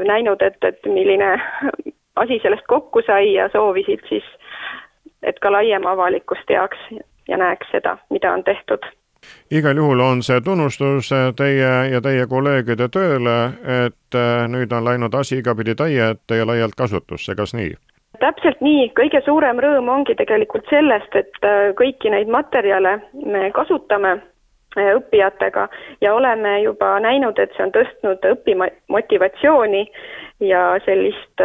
näinud, 0.05 0.41
et, 0.45 0.59
et 0.67 0.85
milline 0.85 1.35
asi 2.23 2.39
sellest 2.43 2.67
kokku 2.69 3.01
sai 3.07 3.33
ja 3.33 3.49
soovisid 3.53 4.03
siis, 4.09 4.27
et 5.23 5.39
ka 5.41 5.51
laiem 5.51 5.87
avalikkus 5.89 6.43
teaks 6.47 6.89
ja 7.27 7.39
näeks 7.39 7.71
seda, 7.71 7.97
mida 8.13 8.33
on 8.35 8.43
tehtud 8.43 8.85
igal 9.51 9.77
juhul 9.77 9.99
on 9.99 10.23
see 10.23 10.41
tunnustus 10.41 11.11
teie 11.37 11.71
ja 11.91 12.01
teie 12.01 12.27
kolleegide 12.27 12.89
tööle, 12.89 13.37
et 13.85 14.19
nüüd 14.49 14.71
on 14.73 14.85
läinud 14.85 15.15
asi 15.15 15.39
igapidi 15.41 15.75
täie 15.75 16.11
ette 16.13 16.37
ja 16.37 16.47
laialt 16.47 16.75
kasutusse, 16.77 17.35
kas 17.35 17.53
nii? 17.53 17.73
täpselt 18.19 18.61
nii, 18.61 18.91
kõige 18.95 19.19
suurem 19.25 19.59
rõõm 19.59 19.89
ongi 19.89 20.15
tegelikult 20.15 20.69
sellest, 20.69 21.15
et 21.17 21.47
kõiki 21.79 22.11
neid 22.13 22.29
materjale 22.31 22.99
me 23.25 23.49
kasutame 23.55 24.13
õppijatega 24.77 25.67
ja 26.01 26.13
oleme 26.15 26.61
juba 26.61 26.99
näinud, 27.03 27.39
et 27.39 27.51
see 27.55 27.65
on 27.65 27.73
tõstnud 27.75 28.25
õpimotivatsiooni 28.31 29.83
ja 30.47 30.63
sellist 30.85 31.43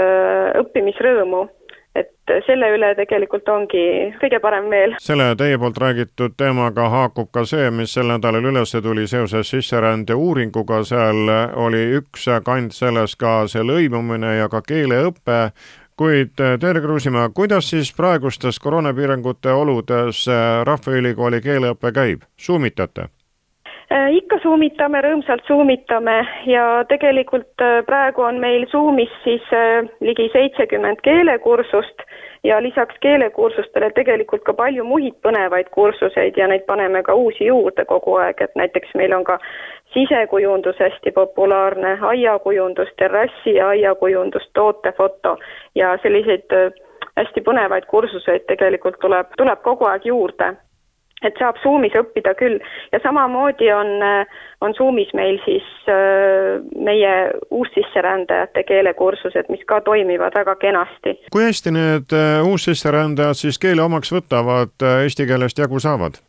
õppimisrõõmu 0.63 1.47
et 1.97 2.33
selle 2.47 2.69
üle 2.75 2.93
tegelikult 2.99 3.49
ongi 3.49 3.85
kõige 4.21 4.41
parem 4.43 4.69
meel. 4.71 4.95
selle 5.03 5.31
teie 5.39 5.59
poolt 5.59 5.81
räägitud 5.81 6.37
teemaga 6.37 6.89
haakub 6.93 7.31
ka 7.33 7.45
see, 7.49 7.71
mis 7.71 7.95
sel 7.95 8.11
nädalal 8.13 8.51
üles 8.53 8.77
tuli 8.83 9.07
seoses 9.09 9.51
sisserände 9.51 10.15
uuringuga, 10.15 10.83
seal 10.85 11.35
oli 11.57 11.85
üks 12.01 12.29
kant 12.45 12.77
selles 12.77 13.17
ka 13.17 13.41
see 13.49 13.65
lõimumine 13.65 14.39
ja 14.39 14.49
ka 14.49 14.63
keeleõpe, 14.63 15.53
kuid 15.99 16.37
Terje 16.37 16.83
Kruusimäe, 16.85 17.29
kuidas 17.35 17.71
siis 17.71 17.93
praegustes 17.93 18.61
koroonapiirangute 18.63 19.53
oludes 19.53 20.27
Rahvaülikooli 20.65 21.41
keeleõpe 21.43 21.93
käib, 21.93 22.27
suumitate? 22.37 23.09
Äh, 23.89 24.11
ikka 24.13 24.37
suumitame, 24.43 25.01
rõõmsalt 25.01 25.47
suumitame 25.49 26.19
ja 26.45 26.65
tegelikult 26.91 27.63
äh, 27.65 27.79
praegu 27.89 28.21
on 28.21 28.37
meil 28.37 28.67
Zoomis 28.69 29.15
siis 29.23 29.47
äh, 29.57 29.87
ligi 30.05 30.27
seitsekümmend 30.35 31.01
keelekursust 31.07 32.05
ja 32.45 32.59
lisaks 32.61 33.01
keelekursustele 33.01 33.89
tegelikult 33.97 34.45
ka 34.45 34.53
palju 34.61 34.85
muid 34.85 35.17
põnevaid 35.25 35.73
kursuseid 35.73 36.37
ja 36.37 36.51
neid 36.53 36.69
paneme 36.69 37.01
ka 37.03 37.17
uusi 37.17 37.49
juurde 37.49 37.89
kogu 37.89 38.19
aeg, 38.21 38.45
et 38.45 38.61
näiteks 38.61 38.93
meil 39.01 39.17
on 39.17 39.25
ka 39.25 39.39
sisekujundus 39.97 40.85
hästi 40.85 41.17
populaarne, 41.17 41.97
aiakujundus, 42.13 42.93
terrassi 43.01 43.57
ja 43.57 43.73
aiakujundus, 43.73 44.51
tootefoto 44.53 45.39
ja 45.75 45.97
selliseid 46.05 46.53
hästi 47.17 47.41
põnevaid 47.41 47.89
kursuseid 47.89 48.45
tegelikult 48.53 49.01
tuleb, 49.01 49.33
tuleb 49.41 49.65
kogu 49.65 49.89
aeg 49.89 50.13
juurde 50.13 50.59
et 51.27 51.39
saab 51.41 51.59
Zoomis 51.63 51.95
õppida 51.99 52.35
küll 52.39 52.59
ja 52.93 53.01
samamoodi 53.03 53.71
on, 53.75 53.91
on 54.65 54.75
Zoomis 54.79 55.11
meil 55.19 55.41
siis 55.45 55.67
äh, 55.91 56.63
meie 56.77 57.15
uussisserändajate 57.51 58.65
keelekursused, 58.69 59.51
mis 59.53 59.65
ka 59.67 59.81
toimivad 59.87 60.37
väga 60.39 60.57
kenasti. 60.63 61.19
kui 61.33 61.45
hästi 61.49 61.75
need 61.75 62.15
äh, 62.15 62.47
uussisserändajad 62.47 63.43
siis 63.43 63.59
keele 63.59 63.83
omaks 63.83 64.15
võtavad, 64.15 64.75
äh, 64.83 65.03
eesti 65.07 65.27
keelest 65.27 65.59
jagu 65.59 65.83
saavad? 65.83 66.23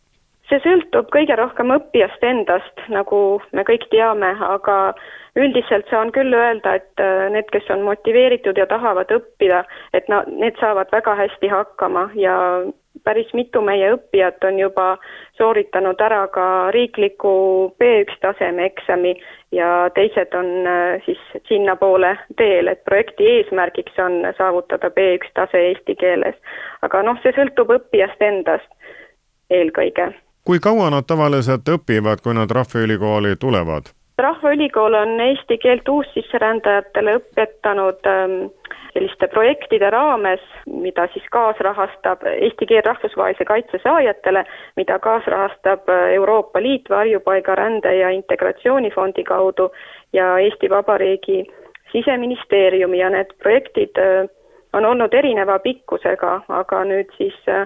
see 0.49 0.57
sõltub 0.63 1.11
kõige 1.13 1.35
rohkem 1.37 1.69
õppijast 1.75 2.23
endast, 2.25 2.79
nagu 2.89 3.37
me 3.53 3.61
kõik 3.67 3.83
teame, 3.91 4.31
aga 4.41 4.95
üldiselt 5.37 5.85
saan 5.93 6.09
küll 6.09 6.33
öelda, 6.33 6.79
et 6.79 7.03
need, 7.29 7.45
kes 7.53 7.69
on 7.69 7.83
motiveeritud 7.85 8.57
ja 8.57 8.65
tahavad 8.65 9.13
õppida, 9.13 9.61
et 9.93 10.09
na-, 10.09 10.23
need 10.41 10.57
saavad 10.57 10.89
väga 10.89 11.13
hästi 11.21 11.51
hakkama 11.53 12.07
ja 12.17 12.33
päris 13.03 13.33
mitu 13.33 13.61
meie 13.61 13.91
õppijat 13.93 14.43
on 14.47 14.59
juba 14.59 14.97
sooritanud 15.37 16.01
ära 16.01 16.27
ka 16.27 16.45
riikliku 16.71 17.33
B1 17.79 18.17
taseme 18.21 18.65
eksami 18.65 19.15
ja 19.51 19.89
teised 19.95 20.33
on 20.33 20.49
äh, 20.67 21.01
siis 21.05 21.19
sinnapoole 21.47 22.15
teel, 22.37 22.67
et 22.67 22.83
projekti 22.83 23.27
eesmärgiks 23.35 23.99
on 23.99 24.21
saavutada 24.37 24.89
B1 24.89 25.31
tase 25.33 25.63
eesti 25.69 25.95
keeles. 25.95 26.35
aga 26.81 27.03
noh, 27.03 27.21
see 27.23 27.35
sõltub 27.35 27.71
õppijast 27.77 28.21
endast 28.21 28.69
eelkõige. 29.49 30.11
kui 30.45 30.59
kaua 30.59 30.89
nad 30.89 31.05
tavaliselt 31.07 31.69
õpivad, 31.69 32.21
kui 32.23 32.33
nad 32.33 32.51
Rahvaülikooli 32.51 33.35
tulevad? 33.39 33.93
Rahvaülikool 34.19 34.93
on 34.93 35.19
eesti 35.19 35.57
keelt 35.57 35.89
uussisserändajatele 35.89 37.15
õpetanud 37.19 38.07
ähm, 38.09 38.37
selliste 38.93 39.27
projektide 39.27 39.89
raames, 39.89 40.41
mida 40.65 41.07
siis 41.13 41.25
kaasrahastab 41.31 42.25
Eesti 42.31 42.65
keel 42.65 42.83
rahvusvahelise 42.85 43.45
kaitse 43.45 43.79
saajatele, 43.83 44.43
mida 44.75 44.99
kaasrahastab 44.99 45.89
Euroopa 46.13 46.61
Liit 46.61 46.89
varjupaiga, 46.89 47.55
rände 47.55 47.95
ja 47.95 48.09
integratsioonifondi 48.09 49.23
kaudu 49.23 49.69
ja 50.13 50.37
Eesti 50.37 50.69
Vabariigi 50.69 51.45
siseministeeriumi 51.91 52.99
ja 52.99 53.09
need 53.09 53.31
projektid 53.43 53.97
äh, 53.97 54.27
on 54.73 54.85
olnud 54.85 55.13
erineva 55.13 55.59
pikkusega, 55.59 56.41
aga 56.49 56.83
nüüd 56.85 57.09
siis 57.17 57.37
äh, 57.49 57.65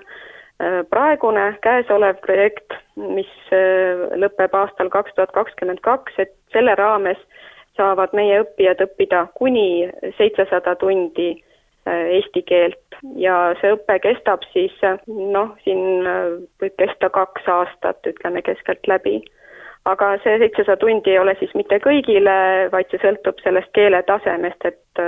praegune 0.89 1.45
käesolev 1.63 2.19
projekt, 2.25 2.75
mis 2.95 3.31
äh, 3.51 4.03
lõpeb 4.19 4.53
aastal 4.55 4.91
kaks 4.93 5.15
tuhat 5.15 5.33
kakskümmend 5.35 5.81
kaks, 5.85 6.13
et 6.17 6.35
selle 6.53 6.75
raames 6.79 7.19
saavad 7.77 8.13
meie 8.13 8.43
õppijad 8.43 8.83
õppida 8.85 9.25
kuni 9.39 9.89
seitsesada 10.17 10.75
tundi 10.81 11.31
äh, 11.33 12.05
eesti 12.19 12.43
keelt 12.45 12.99
ja 13.19 13.55
see 13.61 13.73
õpe 13.73 13.97
kestab 14.03 14.45
siis 14.53 14.75
noh, 15.07 15.55
siin 15.65 16.07
äh, 16.07 16.35
võib 16.61 16.77
kesta 16.81 17.09
kaks 17.09 17.49
aastat, 17.49 18.05
ütleme 18.13 18.45
keskeltläbi. 18.45 19.21
Aga 19.89 20.13
see 20.23 20.39
seitsesada 20.39 20.77
tundi 20.79 21.11
ei 21.11 21.19
ole 21.19 21.35
siis 21.39 21.53
mitte 21.59 21.79
kõigile, 21.83 22.35
vaid 22.71 22.91
see 22.91 23.01
sõltub 23.03 23.41
sellest 23.43 23.71
keeletasemest, 23.77 24.65
et 24.65 25.03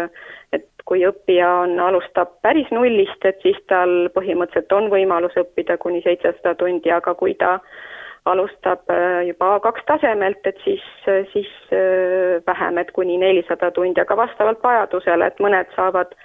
et 0.53 0.67
kui 0.85 1.01
õppija 1.07 1.47
on, 1.63 1.79
alustab 1.79 2.35
päris 2.45 2.69
nullist, 2.71 3.25
et 3.25 3.41
siis 3.41 3.57
tal 3.67 4.09
põhimõtteliselt 4.15 4.71
on 4.77 4.91
võimalus 4.93 5.35
õppida 5.41 5.77
kuni 5.81 6.01
seitsesada 6.05 6.53
tundi, 6.59 6.91
aga 6.93 7.15
kui 7.17 7.33
ta 7.39 7.55
äh, 7.55 7.83
alustab 8.25 8.89
äh, 8.89 9.27
juba 9.27 9.55
A2 9.57 9.85
tasemelt, 9.85 10.45
et 10.45 10.57
siis, 10.63 10.83
äh, 11.07 11.25
siis 11.33 11.49
äh, 11.71 12.41
vähem, 12.47 12.77
et 12.77 12.91
kuni 12.91 13.17
nelisada 13.17 13.71
tundi, 13.71 14.01
aga 14.01 14.17
vastavalt 14.17 14.63
vajadusele, 14.63 15.27
et 15.27 15.39
mõned 15.39 15.71
saavad, 15.77 16.17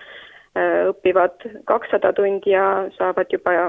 õpivad 0.90 1.44
kakssada 1.70 2.10
tundi 2.12 2.50
ja 2.50 2.64
saavad 2.96 3.30
juba 3.30 3.68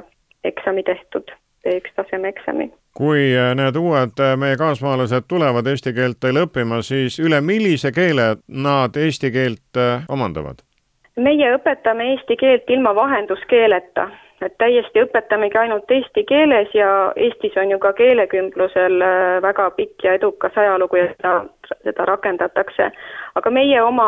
eksami 0.50 0.82
tehtud, 0.84 1.30
B1 1.62 1.92
taseme 1.94 2.32
eksami. 2.34 2.72
Kui 2.98 3.30
need 3.56 3.78
uued 3.80 4.20
meie 4.38 4.58
kaasmaalased 4.60 5.28
tulevad 5.28 5.68
eesti 5.68 5.94
keelt 5.94 6.20
teile 6.20 6.46
õppima, 6.48 6.82
siis 6.84 7.20
üle 7.20 7.42
millise 7.42 7.92
keele 7.96 8.36
nad 8.48 8.98
eesti 8.98 9.32
keelt 9.32 9.80
omandavad? 10.10 10.66
meie 11.22 11.54
õpetame 11.56 12.14
eesti 12.14 12.36
keelt 12.40 12.70
ilma 12.72 12.96
vahenduskeeleta 12.96 14.08
et 14.46 14.58
täiesti 14.58 15.04
õpetamegi 15.06 15.58
ainult 15.58 15.92
eesti 15.92 16.24
keeles 16.30 16.74
ja 16.74 16.90
Eestis 17.16 17.58
on 17.62 17.72
ju 17.72 17.80
ka 17.82 17.94
keelekümblusel 17.98 19.02
äh, 19.06 19.42
väga 19.44 19.70
pikk 19.78 20.06
ja 20.06 20.16
edukas 20.18 20.58
ajalugu 20.58 20.98
ja 20.98 21.08
seda, 21.12 21.34
seda 21.86 22.06
rakendatakse. 22.10 22.92
aga 23.36 23.52
meie 23.54 23.82
oma 23.82 24.08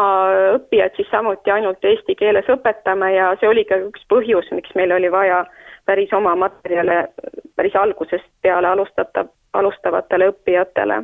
õppijad 0.58 0.96
siis 0.96 1.10
samuti 1.12 1.52
ainult 1.52 1.86
eesti 1.86 2.16
keeles 2.16 2.50
õpetame 2.50 3.14
ja 3.14 3.34
see 3.40 3.50
oli 3.50 3.66
ka 3.66 3.78
üks 3.86 4.06
põhjus, 4.10 4.50
miks 4.52 4.74
meil 4.76 4.92
oli 4.92 5.12
vaja 5.12 5.46
päris 5.86 6.14
oma 6.14 6.36
materjale 6.36 7.08
päris 7.56 7.76
algusest 7.76 8.30
peale 8.42 8.68
alustata, 8.68 9.26
alustavatele 9.54 10.30
õppijatele. 10.34 11.04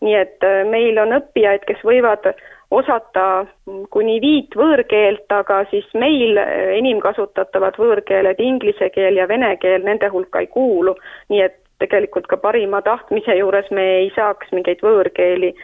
nii 0.00 0.14
et 0.14 0.44
äh, 0.44 0.64
meil 0.68 0.98
on 0.98 1.12
õppijaid, 1.12 1.64
kes 1.68 1.82
võivad 1.84 2.32
osata 2.70 3.46
kuni 3.90 4.20
viit 4.20 4.54
võõrkeelt, 4.56 5.26
aga 5.32 5.64
siis 5.70 5.86
meil 5.94 6.38
enim 6.76 7.00
kasutatavad 7.00 7.76
võõrkeeled, 7.78 8.40
inglise 8.40 8.90
keel 8.94 9.16
ja 9.16 9.28
vene 9.28 9.56
keel 9.56 9.84
nende 9.84 10.08
hulka 10.08 10.40
ei 10.40 10.46
kuulu, 10.46 10.94
nii 11.28 11.42
et 11.42 11.58
tegelikult 11.80 12.28
ka 12.30 12.36
parima 12.36 12.82
tahtmise 12.82 13.36
juures 13.38 13.70
me 13.70 13.86
ei 14.02 14.10
saaks 14.14 14.52
mingeid 14.52 14.82
võõrkeeli 14.84 15.54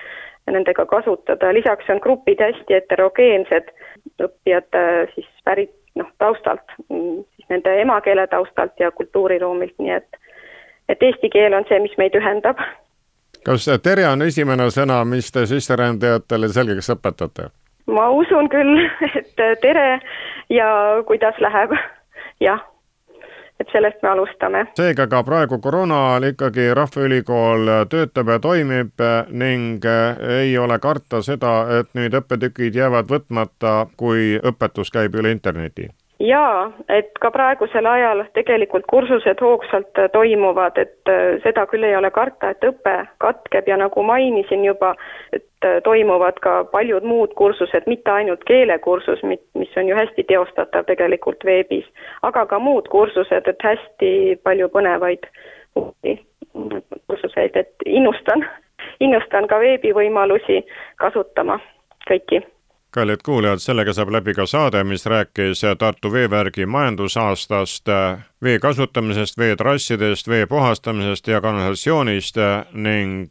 nendega 0.50 0.86
kasutada, 0.86 1.50
lisaks 1.54 1.88
on 1.90 1.98
grupid 2.02 2.40
hästi 2.40 2.78
heterogeensed, 2.78 3.72
õppijad 4.22 4.78
siis 5.14 5.26
pärit 5.44 5.74
noh, 5.98 6.08
taustalt, 6.22 6.76
siis 6.86 7.35
nende 7.48 7.80
emakeele 7.80 8.26
taustalt 8.26 8.80
ja 8.80 8.90
kultuuriruumilt, 8.90 9.74
nii 9.78 9.94
et 10.00 10.22
et 10.88 11.02
eesti 11.02 11.30
keel 11.30 11.54
on 11.54 11.64
see, 11.68 11.78
mis 11.82 11.96
meid 11.98 12.14
ühendab 12.14 12.60
kas 13.46 13.68
tere 13.82 14.08
on 14.08 14.22
esimene 14.26 14.66
sõna, 14.74 15.02
mis 15.06 15.30
te 15.32 15.46
sisserändajatele 15.46 16.48
selgeks 16.52 16.90
õpetate? 16.96 17.50
ma 17.86 18.08
usun 18.10 18.48
küll, 18.50 18.80
et 19.20 19.44
tere 19.62 20.00
ja 20.50 20.70
kuidas 21.06 21.38
läheb, 21.42 21.76
jah 22.48 22.64
et 23.60 23.70
sellest 23.72 24.02
me 24.02 24.10
alustame. 24.10 24.64
seega 24.76 25.06
ka 25.08 25.22
praegu 25.24 25.58
koroona 25.64 26.00
ajal 26.10 26.30
ikkagi 26.32 26.66
Rahvaülikool 26.76 27.70
töötab 27.92 28.34
ja 28.34 28.38
toimib 28.42 29.04
ning 29.30 29.86
ei 30.40 30.58
ole 30.58 30.78
karta 30.78 31.22
seda, 31.22 31.54
et 31.78 31.94
nüüd 31.96 32.18
õppetükid 32.20 32.76
jäävad 32.76 33.08
võtmata, 33.14 33.78
kui 33.96 34.34
õpetus 34.42 34.92
käib 34.92 35.16
üle 35.16 35.32
interneti 35.32 35.88
jaa, 36.20 36.72
et 36.88 37.10
ka 37.20 37.30
praegusel 37.30 37.86
ajal 37.86 38.22
tegelikult 38.34 38.86
kursused 38.90 39.40
hoogsalt 39.40 39.98
äh, 39.98 40.08
toimuvad, 40.12 40.78
et 40.78 41.10
äh, 41.12 41.36
seda 41.44 41.66
küll 41.70 41.84
ei 41.84 41.96
ole 41.96 42.10
karta, 42.10 42.50
et 42.50 42.64
õpe 42.64 42.94
katkeb 43.22 43.68
ja 43.68 43.76
nagu 43.80 44.02
mainisin 44.02 44.64
juba, 44.64 44.94
et 45.36 45.44
äh, 45.64 45.78
toimuvad 45.84 46.40
ka 46.44 46.56
paljud 46.72 47.04
muud 47.04 47.34
kursused, 47.36 47.84
mitte 47.86 48.10
ainult 48.10 48.44
keelekursus, 48.48 49.22
mis 49.26 49.76
on 49.76 49.88
ju 49.88 49.98
hästi 49.98 50.24
teostatav 50.24 50.88
tegelikult 50.88 51.44
veebis, 51.44 51.86
aga 52.22 52.46
ka 52.46 52.58
muud 52.58 52.88
kursused, 52.88 53.48
et 53.52 53.68
hästi 53.70 54.40
palju 54.44 54.72
põnevaid 54.72 55.28
kursuseid, 55.76 57.56
et 57.56 57.86
innustan, 57.86 58.44
innustan 59.04 59.48
ka 59.52 59.60
veebivõimalusi 59.60 60.62
kasutama 61.02 61.60
kõiki 62.08 62.40
kallid 62.96 63.20
kuulajad, 63.24 63.60
sellega 63.60 63.92
saab 63.92 64.08
läbi 64.14 64.32
ka 64.34 64.46
saade, 64.48 64.80
mis 64.84 65.04
rääkis 65.06 65.60
Tartu 65.78 66.12
veevärgi 66.12 66.66
majandusaastast, 66.66 67.88
vee 68.42 68.58
kasutamisest, 68.58 69.38
veetrassidest, 69.38 70.28
vee 70.28 70.46
puhastamisest 70.46 71.28
ja 71.28 71.40
kanalisatsioonist 71.40 72.36
ning 72.72 73.28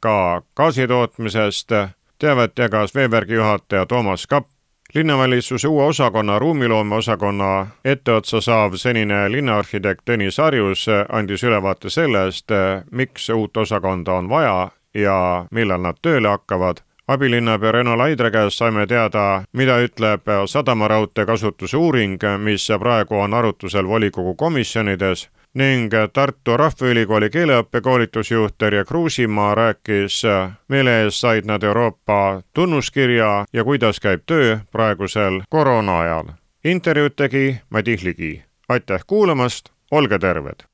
ka 0.00 0.42
gaasitootmisest. 0.56 1.72
teavet 2.18 2.58
jagas 2.58 2.94
veevärgi 2.94 3.34
juhataja 3.34 3.86
Toomas 3.86 4.26
Kapp, 4.26 4.46
linnavalitsuse 4.94 5.68
uue 5.68 5.84
osakonna 5.84 6.38
ruumiloome 6.38 6.94
osakonna 6.94 7.66
etteotsa 7.84 8.40
saav 8.40 8.76
senine 8.76 9.32
linnaarhitekt 9.32 10.00
Tõnis 10.10 10.38
Harjus 10.42 10.86
andis 11.08 11.44
ülevaate 11.44 11.90
sellest, 11.90 12.52
miks 12.90 13.30
uut 13.30 13.56
osakonda 13.56 14.12
on 14.12 14.28
vaja 14.28 14.68
ja 14.94 15.46
millal 15.50 15.80
nad 15.80 15.96
tööle 16.02 16.28
hakkavad 16.28 16.84
abilinnapea 17.08 17.72
Reno 17.72 17.98
Laidre 17.98 18.30
käest 18.30 18.58
saime 18.58 18.86
teada, 18.86 19.42
mida 19.52 19.78
ütleb 19.82 20.26
sadamaraudtee 20.46 21.26
kasutuse 21.26 21.76
uuring, 21.76 22.20
mis 22.38 22.68
praegu 22.80 23.18
on 23.20 23.34
arutusel 23.34 23.88
volikogu 23.88 24.34
komisjonides 24.34 25.28
ning 25.56 25.92
Tartu 26.12 26.56
Rahvaülikooli 26.56 27.30
keeleõppe 27.30 27.80
koolitusjuht 27.80 28.58
Terje 28.58 28.84
Kruusimaa 28.84 29.54
rääkis, 29.54 30.22
mille 30.68 31.02
eest 31.04 31.22
said 31.24 31.48
nad 31.48 31.62
Euroopa 31.62 32.42
tunnuskirja 32.52 33.46
ja 33.52 33.64
kuidas 33.64 34.00
käib 34.00 34.26
töö 34.26 34.58
praegusel 34.72 35.40
koroona 35.48 36.00
ajal. 36.00 36.34
intervjuud 36.64 37.16
tegi 37.16 37.56
Madis 37.70 38.02
Ligi. 38.02 38.42
aitäh 38.68 39.00
kuulamast, 39.06 39.70
olge 39.90 40.18
terved! 40.18 40.68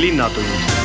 linnatund 0.00 0.81